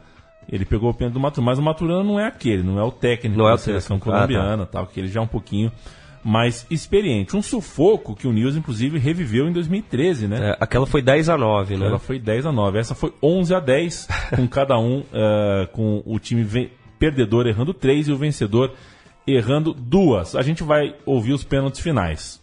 [0.50, 2.90] Ele pegou o pênalti do Maturana, mas o Maturana não é aquele, não é o
[2.90, 4.16] técnico Não é da o seleção técnico.
[4.16, 5.70] Ah, colombiana, tal, que ele já é um pouquinho
[6.24, 7.36] mais experiente.
[7.36, 10.50] Um sufoco que o News, inclusive, reviveu em 2013, né?
[10.50, 11.86] É, aquela foi 10 a 9, né?
[11.86, 12.78] Ela foi 10 a 9.
[12.78, 16.42] Essa foi 11 a 10, com cada um, eh, com o time
[16.98, 18.74] perdedor errando 3 e o vencedor
[19.26, 20.34] errando duas.
[20.34, 22.40] A gente vai ouvir os pênaltis finais.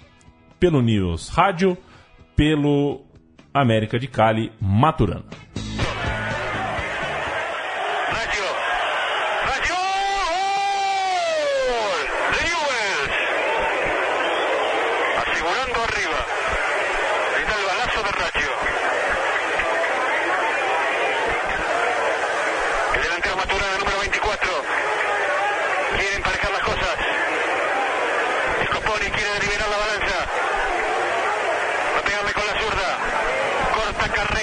[0.60, 1.78] Pelo News Rádio,
[2.36, 3.02] pelo
[3.54, 5.26] América de Cali, Maturana.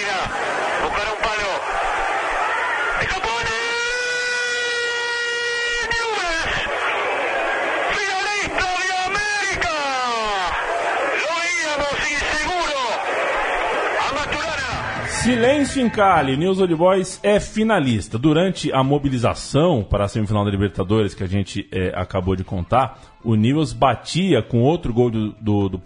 [0.03, 0.83] Carrera.
[0.83, 1.72] Buscará un palo.
[15.23, 18.19] Silêncio em Cali, News Old Boys é finalista.
[18.19, 23.01] Durante a mobilização para a semifinal da Libertadores que a gente eh, acabou de contar,
[23.23, 25.81] o News batia com outro gol do, do, do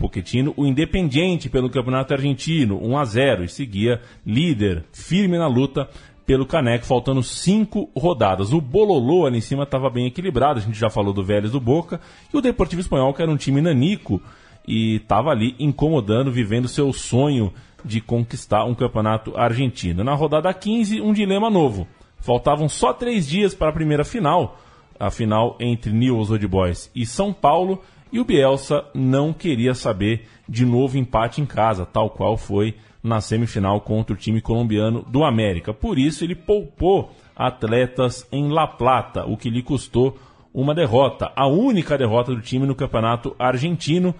[0.56, 5.86] o Independiente pelo Campeonato Argentino, 1 a 0 e seguia líder, firme na luta
[6.24, 8.54] pelo Caneco, faltando cinco rodadas.
[8.54, 11.60] O Bololô ali em cima estava bem equilibrado, a gente já falou do Vélez do
[11.60, 12.00] Boca,
[12.32, 14.18] e o Deportivo Espanhol, que era um time nanico,
[14.66, 17.52] e estava ali incomodando, vivendo seu sonho
[17.86, 20.02] de conquistar um campeonato argentino.
[20.02, 21.86] Na rodada 15, um dilema novo.
[22.18, 24.58] Faltavam só três dias para a primeira final,
[24.98, 27.80] a final entre Newell's Old Boys e São Paulo,
[28.12, 33.20] e o Bielsa não queria saber de novo empate em casa, tal qual foi na
[33.20, 35.72] semifinal contra o time colombiano do América.
[35.72, 40.18] Por isso, ele poupou atletas em La Plata, o que lhe custou
[40.52, 44.14] uma derrota, a única derrota do time no campeonato argentino,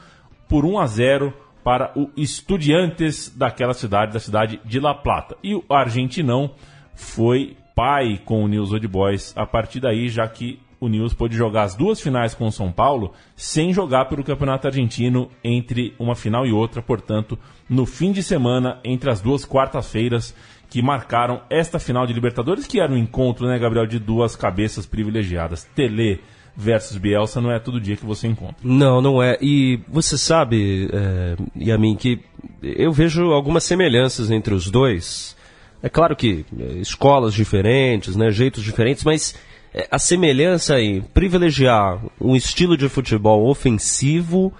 [0.49, 1.35] por 1 a 0
[1.67, 5.37] para o Estudiantes daquela cidade, da cidade de La Plata.
[5.43, 6.53] E o argentinão
[6.95, 11.37] foi pai com o News Old Boys a partir daí, já que o News pôde
[11.37, 16.15] jogar as duas finais com o São Paulo sem jogar pelo Campeonato Argentino entre uma
[16.15, 17.37] final e outra, portanto,
[17.69, 20.37] no fim de semana, entre as duas quartas-feiras
[20.71, 24.87] que marcaram esta final de Libertadores, que era um encontro, né, Gabriel, de duas cabeças
[24.87, 25.65] privilegiadas.
[25.75, 26.21] Tele
[26.57, 28.57] versus Bielsa não é todo dia que você encontra.
[28.63, 29.37] Não, não é.
[29.41, 32.21] E você sabe, é, Yamin, que
[32.63, 35.37] eu vejo algumas semelhanças entre os dois.
[35.83, 39.37] É claro que é, escolas diferentes, né, jeitos diferentes, mas
[39.75, 44.53] é, a semelhança em privilegiar um estilo de futebol ofensivo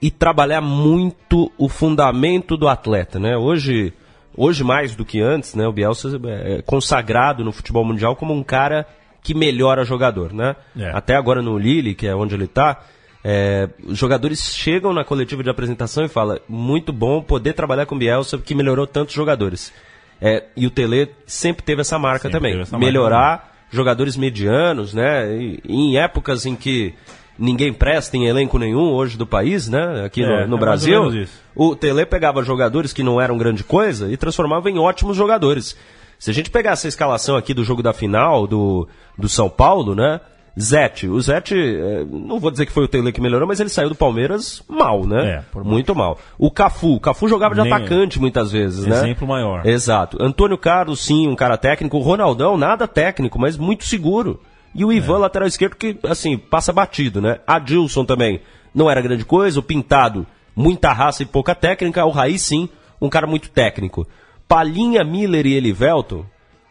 [0.00, 3.36] e trabalhar muito o fundamento do atleta, né?
[3.36, 3.92] Hoje
[4.36, 5.66] hoje mais do que antes, né?
[5.66, 8.86] O Bielsa é consagrado no futebol mundial como um cara
[9.22, 10.56] que melhora jogador, né?
[10.78, 10.90] É.
[10.90, 12.82] Até agora no Lille, que é onde ele está,
[13.24, 17.94] é, os jogadores chegam na coletiva de apresentação e falam muito bom poder trabalhar com
[17.94, 19.72] o Bielsa, que melhorou tantos jogadores.
[20.20, 24.94] É, e o Tele sempre teve essa marca Sempre também, essa marca melhorar jogadores medianos,
[24.94, 25.36] né?
[25.36, 26.94] E, em épocas em que
[27.38, 30.04] ninguém presta em elenco nenhum hoje do país, né?
[30.04, 33.62] Aqui É, no, é no mais Brasil, o Tele pegava jogadores que não eram grande
[33.62, 35.76] coisa e transformava em ótimos jogadores.
[36.18, 39.94] Se a gente pegasse a escalação aqui do jogo da final do, do São Paulo,
[39.94, 40.20] né?
[40.60, 41.06] Zete.
[41.06, 43.88] O Zete, eh, não vou dizer que foi o Tele que melhorou, mas ele saiu
[43.88, 45.44] do Palmeiras mal, né?
[45.54, 45.58] É.
[45.62, 46.18] Muito mal.
[46.36, 46.94] O Cafu.
[46.96, 48.96] O Cafu jogava de Nem- atacante muitas vezes, né?
[48.96, 49.64] Exemplo maior.
[49.64, 50.20] Exato.
[50.20, 51.96] Antônio Carlos, sim, um cara técnico.
[51.96, 54.40] O Ronaldão, nada técnico, mas muito seguro.
[54.74, 57.38] E o Ivan, lateral esquerdo, que, assim, passa batido, né?
[57.46, 58.40] Adilson também
[58.74, 59.60] não era grande coisa.
[59.60, 62.04] O Pintado, muita raça e pouca técnica.
[62.04, 62.68] O Raí, sim,
[63.00, 64.06] um cara muito técnico.
[64.48, 66.24] Palinha, Miller e Elivelton.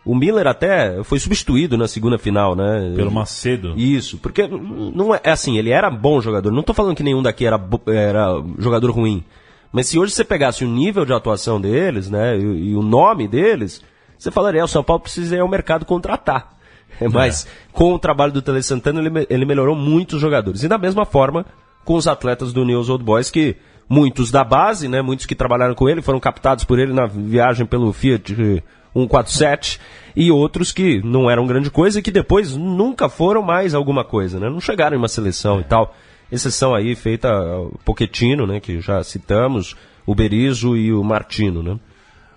[0.03, 2.93] O Miller até foi substituído na segunda final, né?
[2.95, 3.73] Pelo Macedo.
[3.75, 6.49] Isso, porque não é, é assim, ele era bom jogador.
[6.49, 9.23] Não tô falando que nenhum daqui era, era jogador ruim.
[9.71, 13.27] Mas se hoje você pegasse o nível de atuação deles, né, e, e o nome
[13.27, 13.83] deles,
[14.17, 16.57] você falaria, "É, o São Paulo precisa ir ao mercado contratar.
[17.11, 20.63] Mas com o trabalho do Tele Santana, ele, ele melhorou muitos jogadores.
[20.63, 21.45] E da mesma forma,
[21.83, 23.57] com os atletas do News Old Boys, que
[23.89, 27.65] muitos da base, né, muitos que trabalharam com ele, foram captados por ele na viagem
[27.65, 28.63] pelo Fiat eh,
[28.93, 29.79] 147,
[30.15, 34.39] e outros que não eram grande coisa e que depois nunca foram mais alguma coisa,
[34.39, 34.49] né?
[34.49, 35.95] Não chegaram em uma seleção e tal.
[36.31, 39.75] Exceção aí feita ao Pochettino, né, que já citamos,
[40.05, 41.79] o Berizzo e o Martino, né?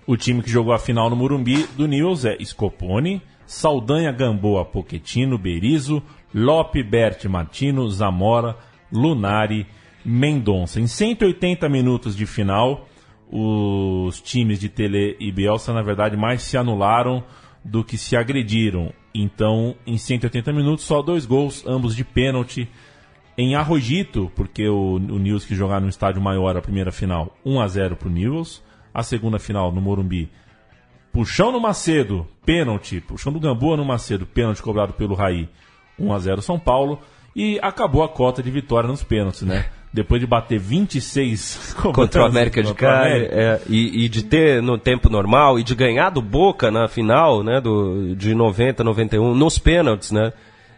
[0.07, 5.39] O time que jogou a final no Murumbi do News é Scopone, Saldanha Gamboa Poquetino,
[5.39, 6.03] Berizzo,
[6.35, 8.57] Lope Berti Martino, Zamora,
[8.93, 9.67] Lunari,
[10.05, 10.81] Mendonça.
[10.81, 12.89] Em 180 minutos de final,
[13.31, 17.23] os times de Tele e Bielsa, na verdade, mais se anularam
[17.65, 18.93] do que se agrediram.
[19.15, 22.69] Então, em 180 minutos, só dois gols, ambos de pênalti.
[23.39, 27.61] Em Arrojito, porque o, o News que jogar no estádio maior a primeira final, 1
[27.61, 28.63] a 0 pro News.
[28.93, 30.29] A segunda final no Morumbi,
[31.13, 35.49] puxão no Macedo, pênalti, puxão do Gamboa no Macedo, pênalti cobrado pelo Raí,
[35.97, 36.99] 1 a 0 São Paulo.
[37.35, 39.67] E acabou a cota de vitória nos pênaltis, né?
[39.93, 44.63] Depois de bater 26 contra o América de o Cali é, e, e de ter
[44.63, 49.35] no tempo normal e de ganhar do Boca na final né, do, de 90, 91,
[49.35, 50.33] nos pênaltis, né?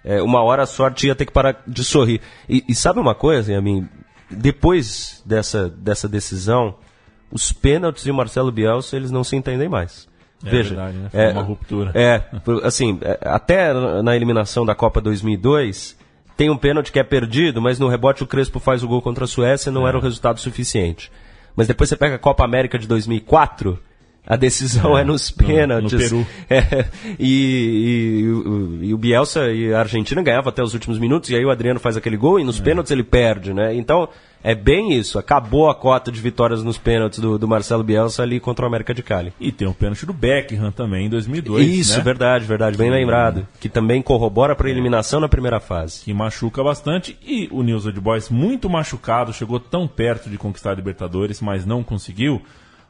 [0.04, 2.20] É, uma hora a sorte ia ter que parar de sorrir.
[2.48, 3.86] E, e sabe uma coisa, Yamin?
[4.30, 6.74] Depois dessa, dessa decisão,
[7.30, 10.08] os pênaltis de Marcelo Bielsa, eles não se entendem mais.
[10.44, 11.08] É Veja, verdade, né?
[11.10, 11.92] Foi é, uma ruptura.
[11.94, 12.22] É,
[12.64, 15.96] assim, é, até na na eliminação da Copa 2002,
[16.42, 19.26] tem um pênalti que é perdido, mas no rebote o Crespo faz o gol contra
[19.26, 21.08] a Suécia, não era o resultado suficiente.
[21.54, 23.78] Mas depois você pega a Copa América de 2004,
[24.26, 25.92] a decisão é, É, nos no- pênaltis.
[25.92, 26.26] no Peru.
[26.50, 26.86] É,
[27.16, 31.36] e, e o- e o Bielsa e a Argentina ganhavam até os últimos minutos, e
[31.36, 32.62] aí o Adriano faz aquele gol e nos É.
[32.64, 33.72] pênaltis ele perde, né?
[33.76, 34.08] Então,
[34.42, 35.18] é bem isso.
[35.18, 38.92] Acabou a cota de vitórias nos pênaltis do, do Marcelo Bielsa ali contra o América
[38.92, 39.32] de Cali.
[39.38, 41.66] E tem o pênalti do Beckham também em 2002.
[41.66, 42.02] Isso, né?
[42.02, 43.46] verdade, verdade, bem lembrado.
[43.60, 46.04] Que também corrobora para a eliminação na primeira fase.
[46.04, 47.16] que machuca bastante.
[47.22, 51.64] E o News Old Boys, muito machucado, chegou tão perto de conquistar a Libertadores, mas
[51.64, 52.42] não conseguiu.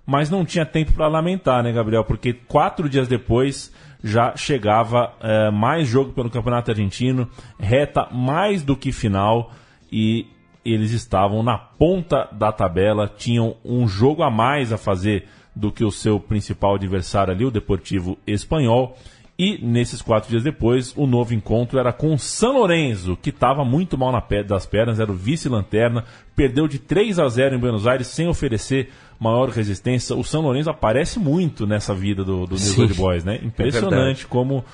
[0.07, 2.05] Mas não tinha tempo para lamentar, né, Gabriel?
[2.05, 3.73] Porque quatro dias depois
[4.03, 7.29] já chegava eh, mais jogo pelo Campeonato Argentino,
[7.59, 9.53] reta mais do que final,
[9.93, 10.27] e
[10.65, 15.85] eles estavam na ponta da tabela, tinham um jogo a mais a fazer do que
[15.85, 18.97] o seu principal adversário ali, o Deportivo Espanhol.
[19.39, 23.65] E nesses quatro dias depois, o novo encontro era com o San Lorenzo, que estava
[23.65, 26.05] muito mal na pé das pernas, era o vice-lanterna,
[26.37, 30.15] perdeu de 3 a 0 em Buenos Aires sem oferecer maior resistência.
[30.15, 32.83] O San Lorenzo aparece muito nessa vida do, do News Sim.
[32.83, 33.41] Old Boys, né?
[33.43, 34.65] Impressionante como,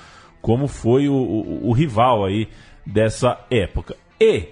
[0.41, 2.47] como foi o, o- o rival aí
[2.85, 3.95] dessa época.
[4.19, 4.49] E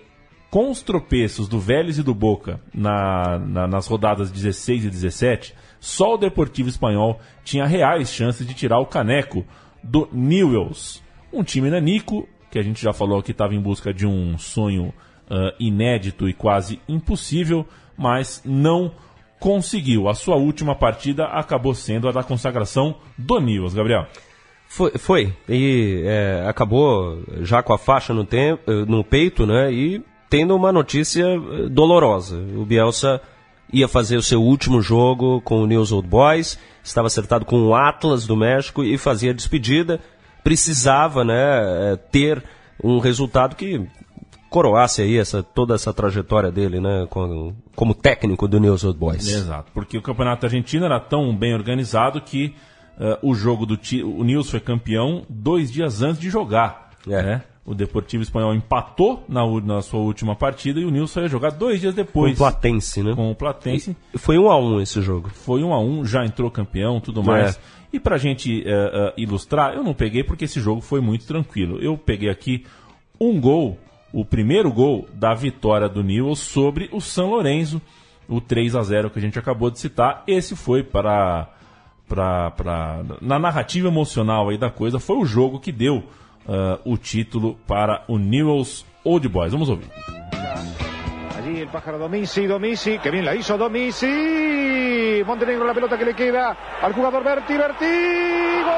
[0.49, 5.53] com os tropeços do Vélez e do Boca na- na- nas rodadas 16 e 17,
[5.79, 9.45] só o Deportivo Espanhol tinha reais chances de tirar o caneco
[9.83, 11.01] do Newells.
[11.31, 14.93] Um time nanico, que a gente já falou que estava em busca de um sonho
[15.29, 17.65] ah, inédito e quase impossível,
[17.97, 18.91] mas não
[19.39, 20.07] conseguiu.
[20.07, 24.07] A sua última partida acabou sendo a da consagração do Newells, Gabriel.
[24.69, 25.33] Foi, foi.
[25.47, 29.71] e é, acabou já com a faixa no, tem, eh, no peito, né?
[29.71, 32.37] E tendo uma notícia eh, dolorosa.
[32.37, 33.21] O Bielsa
[33.71, 37.75] ia fazer o seu último jogo com o News Old Boys, estava acertado com o
[37.75, 39.99] Atlas do México e fazia a despedida.
[40.43, 41.33] Precisava, né,
[41.93, 42.43] eh, ter
[42.81, 43.85] um resultado que
[44.49, 49.27] coroasse aí essa, toda essa trajetória dele, né, como, como técnico do News Old Boys.
[49.27, 52.55] Exato, porque o campeonato argentino era tão bem organizado que
[52.97, 56.91] uh, o jogo do o News foi campeão dois dias antes de jogar.
[57.07, 57.21] É.
[57.21, 57.41] Né?
[57.67, 61.81] O Deportivo Espanhol empatou na, na sua última partida e o só ia jogar dois
[61.81, 62.37] dias depois.
[62.37, 63.13] Com o Platense, né?
[63.13, 63.93] Com o Platense.
[64.13, 65.27] E Foi um a um esse jogo.
[65.27, 67.23] Foi um a um, já entrou campeão, tudo É.
[67.25, 67.59] mais.
[67.91, 71.77] E pra gente eh, eh, ilustrar, eu não peguei porque esse jogo foi muito tranquilo.
[71.81, 72.65] Eu peguei aqui
[73.19, 73.77] um gol,
[74.13, 77.81] o primeiro gol da vitória do Newell's sobre o São Lourenço,
[78.29, 80.23] o 3 a 0 que a gente acabou de citar.
[80.25, 81.49] Esse foi para
[82.07, 86.03] pra, na narrativa emocional aí da coisa, foi o jogo que deu
[86.47, 89.51] ah, o título para o Newell's Old Boys.
[89.51, 89.89] Vamos ouvir.
[91.37, 95.23] Allí el pájaro Domisi, Domisi, que bien la hizo Domisi.
[95.25, 97.85] Montenegro la pelota que le queda al jugador Berti, Berti.
[98.65, 98.73] ¡Gol!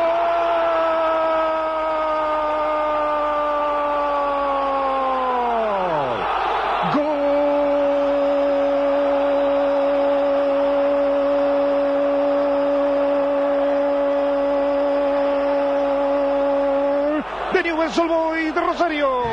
[17.10, 17.24] ¡Gol!
[17.54, 19.24] De Newell's Old Boys de Rosario.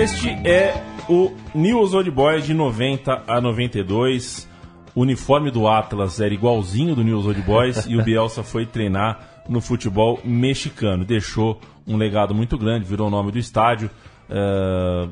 [0.00, 4.48] Este é o News Old Boys de 90 a 92.
[4.94, 9.42] O uniforme do Atlas era igualzinho do News Old Boys e o Bielsa foi treinar
[9.46, 11.04] no futebol mexicano.
[11.04, 13.90] Deixou um legado muito grande, virou o nome do estádio.
[14.30, 15.08] Eh,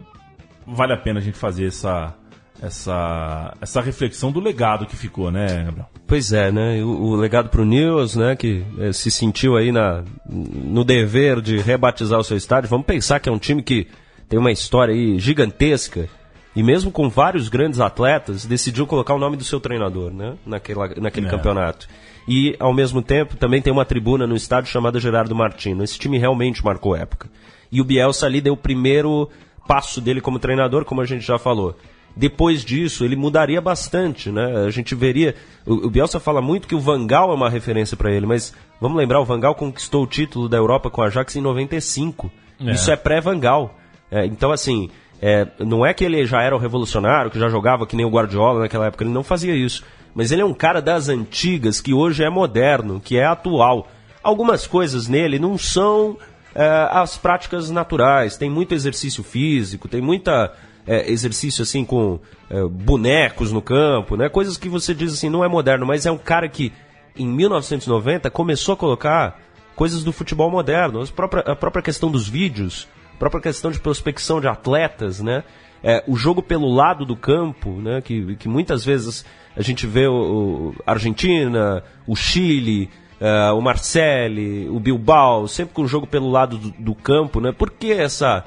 [0.67, 2.15] vale a pena a gente fazer essa,
[2.63, 5.91] essa, essa reflexão do legado que ficou, né, Gabriel?
[6.07, 6.83] Pois é, né?
[6.83, 8.35] O, o legado pro News, né?
[8.35, 12.71] Que eh, se sentiu aí na, no dever de rebatizar o seu estádio.
[12.71, 13.87] Vamos pensar que é um time que
[14.29, 16.09] tem uma história aí gigantesca
[16.55, 20.37] e mesmo com vários grandes atletas, decidiu colocar o nome do seu treinador, né?
[20.45, 21.31] Naquela, naquele É.
[21.31, 21.89] campeonato.
[22.27, 25.83] E, ao mesmo tempo, também tem uma tribuna no estádio chamada Gerardo Martino.
[25.83, 27.29] Esse time realmente marcou época.
[27.71, 29.31] E o Bielsa ali deu o primeiro
[29.67, 31.77] passo dele como treinador, como a gente já falou.
[32.17, 34.65] Depois disso, ele mudaria bastante, né?
[34.67, 35.37] A gente veria.
[35.65, 38.99] O, o Bielsa fala muito que o Vangal é uma referência para ele, mas vamos
[38.99, 42.31] lembrar, o Vangal conquistou o título da Europa com a Ajax em 95.
[42.61, 42.73] É.
[42.73, 43.78] Isso é pré-Vangal.
[44.11, 44.91] É, então, assim,
[45.21, 48.11] é, não é que ele já era o revolucionário, que já jogava que nem o
[48.11, 49.85] Guardiola naquela época, ele não fazia isso.
[50.15, 53.89] Mas ele é um cara das antigas, que hoje é moderno, que é atual.
[54.23, 56.17] Algumas coisas nele não são
[56.55, 60.53] é, as práticas naturais, tem muito exercício físico, tem muita
[60.87, 62.19] é, exercício assim com
[62.51, 64.29] é, bonecos no campo, né?
[64.29, 66.73] Coisas que você diz assim, não é moderno, mas é um cara que
[67.17, 69.41] em 1990 começou a colocar
[69.77, 73.81] coisas do futebol moderno, as própria- a própria questão dos vídeos, a própria questão de
[73.81, 75.45] prospecção de atletas, né?
[75.83, 78.01] É, o jogo pelo lado do campo, né?
[78.01, 79.25] Que, que muitas vezes
[79.57, 82.91] a gente vê o, o Argentina, o Chile,
[83.21, 87.53] é, o Marcelli, o Bilbao, sempre com o jogo pelo lado do, do campo, né?
[87.53, 88.45] Por que essa,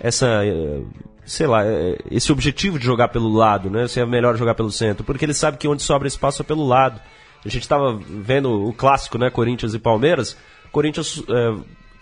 [0.00, 0.80] essa é,
[1.24, 3.86] sei lá, é, esse objetivo de jogar pelo lado, né?
[3.88, 6.66] Se é melhor jogar pelo centro, porque ele sabe que onde sobra espaço é pelo
[6.66, 7.00] lado.
[7.44, 9.28] A gente estava vendo o clássico, né?
[9.30, 10.36] Corinthians e Palmeiras.
[10.72, 11.22] Corinthians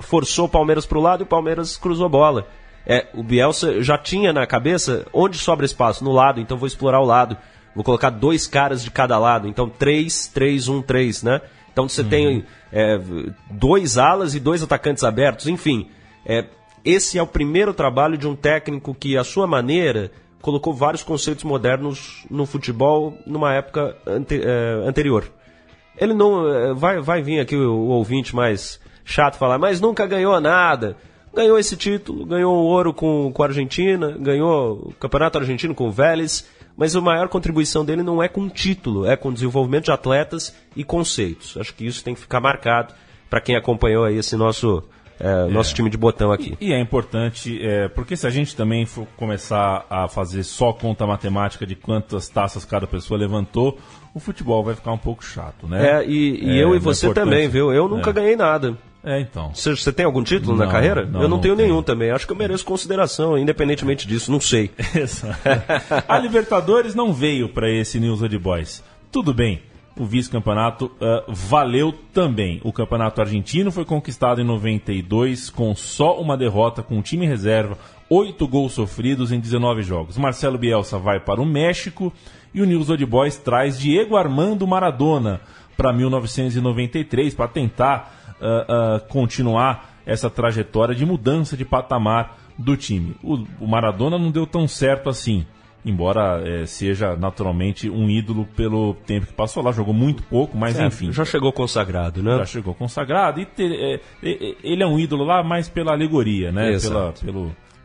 [0.02, 2.46] forçou o Palmeiras para o lado e o Palmeiras cruzou a bola.
[2.86, 7.00] É, o Bielsa já tinha na cabeça onde sobra espaço, no lado, então vou explorar
[7.00, 7.36] o lado.
[7.74, 9.48] Vou colocar dois caras de cada lado.
[9.48, 11.40] Então, 3, 3, 1, 3, né?
[11.72, 13.00] Então você tem é,
[13.50, 15.88] dois alas e dois atacantes abertos, enfim.
[16.26, 16.44] É,
[16.84, 20.10] esse é o primeiro trabalho de um técnico que, à sua maneira,
[20.42, 25.24] colocou vários conceitos modernos no futebol numa época ante- é, anterior.
[25.96, 26.46] Ele não.
[26.52, 30.96] é, Vai, vai vir aqui o, o ouvinte mais chato falar, mas nunca ganhou nada.
[31.34, 35.88] Ganhou esse título, ganhou o ouro com, com a Argentina, ganhou o Campeonato Argentino com
[35.88, 36.46] o Vélez,
[36.76, 40.84] mas a maior contribuição dele não é com título, é com desenvolvimento de atletas e
[40.84, 41.56] conceitos.
[41.58, 42.92] Acho que isso tem que ficar marcado
[43.30, 44.82] para quem acompanhou aí esse nosso,
[45.18, 46.54] é, nosso time de botão aqui.
[46.60, 51.06] E é importante, é, porque se a gente também for começar a fazer só conta
[51.06, 53.78] matemática de quantas taças cada pessoa levantou,
[54.12, 56.02] o futebol vai ficar um pouco chato, né?
[56.02, 57.24] É, e, e É, eu e é você importante.
[57.24, 57.72] também, viu?
[57.72, 58.12] Eu nunca É.
[58.12, 58.76] ganhei nada.
[59.04, 59.52] É, então.
[59.52, 61.04] Você, você tem algum título na Não, carreira?
[61.04, 61.68] não, eu não, não tenho tenho.
[61.68, 62.10] nenhum também.
[62.10, 64.30] Acho que eu mereço consideração, independentemente disso.
[64.30, 64.70] Não sei.
[66.06, 68.82] a Libertadores não veio para esse News Old Boys.
[69.10, 69.60] Tudo bem,
[69.98, 72.60] o vice-campeonato ah, valeu também.
[72.64, 77.76] O campeonato argentino foi conquistado em 92 com só uma derrota com o time reserva,
[78.08, 80.16] oito gols sofridos em 19 jogos.
[80.16, 82.12] Marcelo Bielsa vai para o México
[82.54, 85.40] e o News Old Boys traz Diego Armando Maradona
[85.76, 88.66] para 1993 para tentar ah,
[88.96, 93.14] ah, continuar essa trajetória de mudança de patamar do time.
[93.22, 95.46] O, o Maradona não deu tão certo assim,
[95.84, 100.78] embora eh, seja naturalmente um ídolo pelo tempo que passou lá, jogou muito pouco, mas
[100.86, 101.12] enfim.
[101.12, 102.36] Já chegou consagrado, né?
[102.38, 106.62] Já chegou consagrado e ter- é, ele é um ídolo lá mais pela alegoria, né?
[106.64, 107.24] Pela, Exato.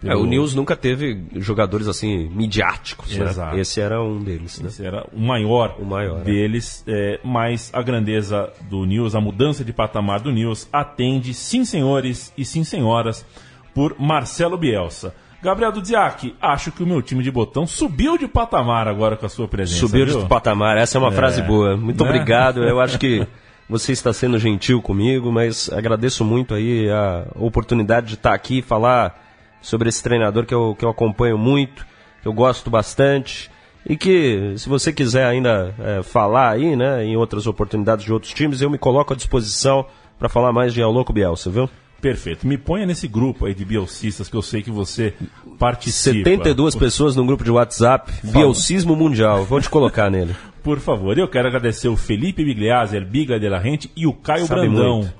[0.01, 3.25] Pelo, É, o News nunca teve jogadores assim midiáticos, né?
[3.25, 3.57] Exato.
[3.57, 4.67] Esse era um deles, né?
[4.67, 6.23] Esse era o maior, O maior, é.
[6.23, 11.65] deles, é, mas a grandeza do News, a mudança de patamar do News, atende, sim
[11.65, 13.25] senhores e sim senhoras,
[13.73, 15.13] por Marcelo Bielsa.
[15.41, 19.29] Gabriel Dudziak, acho que o meu time de botão subiu de patamar agora com a
[19.29, 19.79] sua presença.
[19.79, 20.19] Subiu viu?
[20.21, 21.77] de patamar, essa é uma É, frase boa.
[21.77, 22.09] Muito né?
[22.09, 22.63] obrigado.
[22.63, 23.25] Eu acho que
[23.69, 28.61] você está sendo gentil comigo, mas agradeço muito aí a oportunidade de estar aqui e
[28.63, 29.26] falar
[29.61, 31.85] sobre esse treinador que eu, que eu acompanho muito,
[32.21, 33.49] que eu gosto bastante.
[33.89, 38.33] E que, se você quiser ainda é, falar aí, né, em outras oportunidades de outros
[38.33, 39.85] times, eu me coloco à disposição
[40.19, 41.69] para falar mais de Aloco Bielsa, viu?
[42.01, 42.45] Perfeito.
[42.45, 45.13] Me ponha nesse grupo aí de bielcistas que eu sei que você
[45.57, 46.29] participa.
[46.29, 49.45] 72 pessoas no grupo de WhatsApp, Bielcismo Mundial.
[49.45, 50.35] Vou te colocar nele.
[50.61, 54.13] Por favor, eu quero agradecer o Felipe Bigliazzi, El Biga de la Rente e o
[54.13, 54.97] Caio Sabe Brandão.
[54.97, 55.13] muito.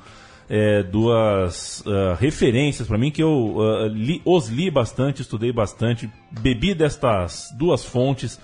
[0.49, 6.09] É, duas ah, referências para mim que eu ah, li- os li bastante, estudei bastante,
[6.31, 8.39] bebi destas duas fontes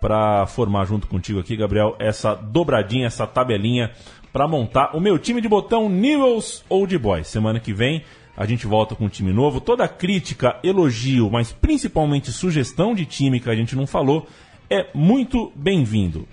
[0.00, 3.90] para formar junto contigo aqui, Gabriel, essa dobradinha, essa tabelinha
[4.32, 7.26] para montar o meu time de botão Newells Old Boys.
[7.26, 8.04] Semana que vem
[8.36, 9.58] a gente volta com um time novo.
[9.58, 14.26] Toda crítica, elogio, mas principalmente sugestão de time que a gente não falou
[14.68, 16.28] é muito bem-vindo.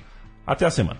[0.45, 0.99] Até a semana.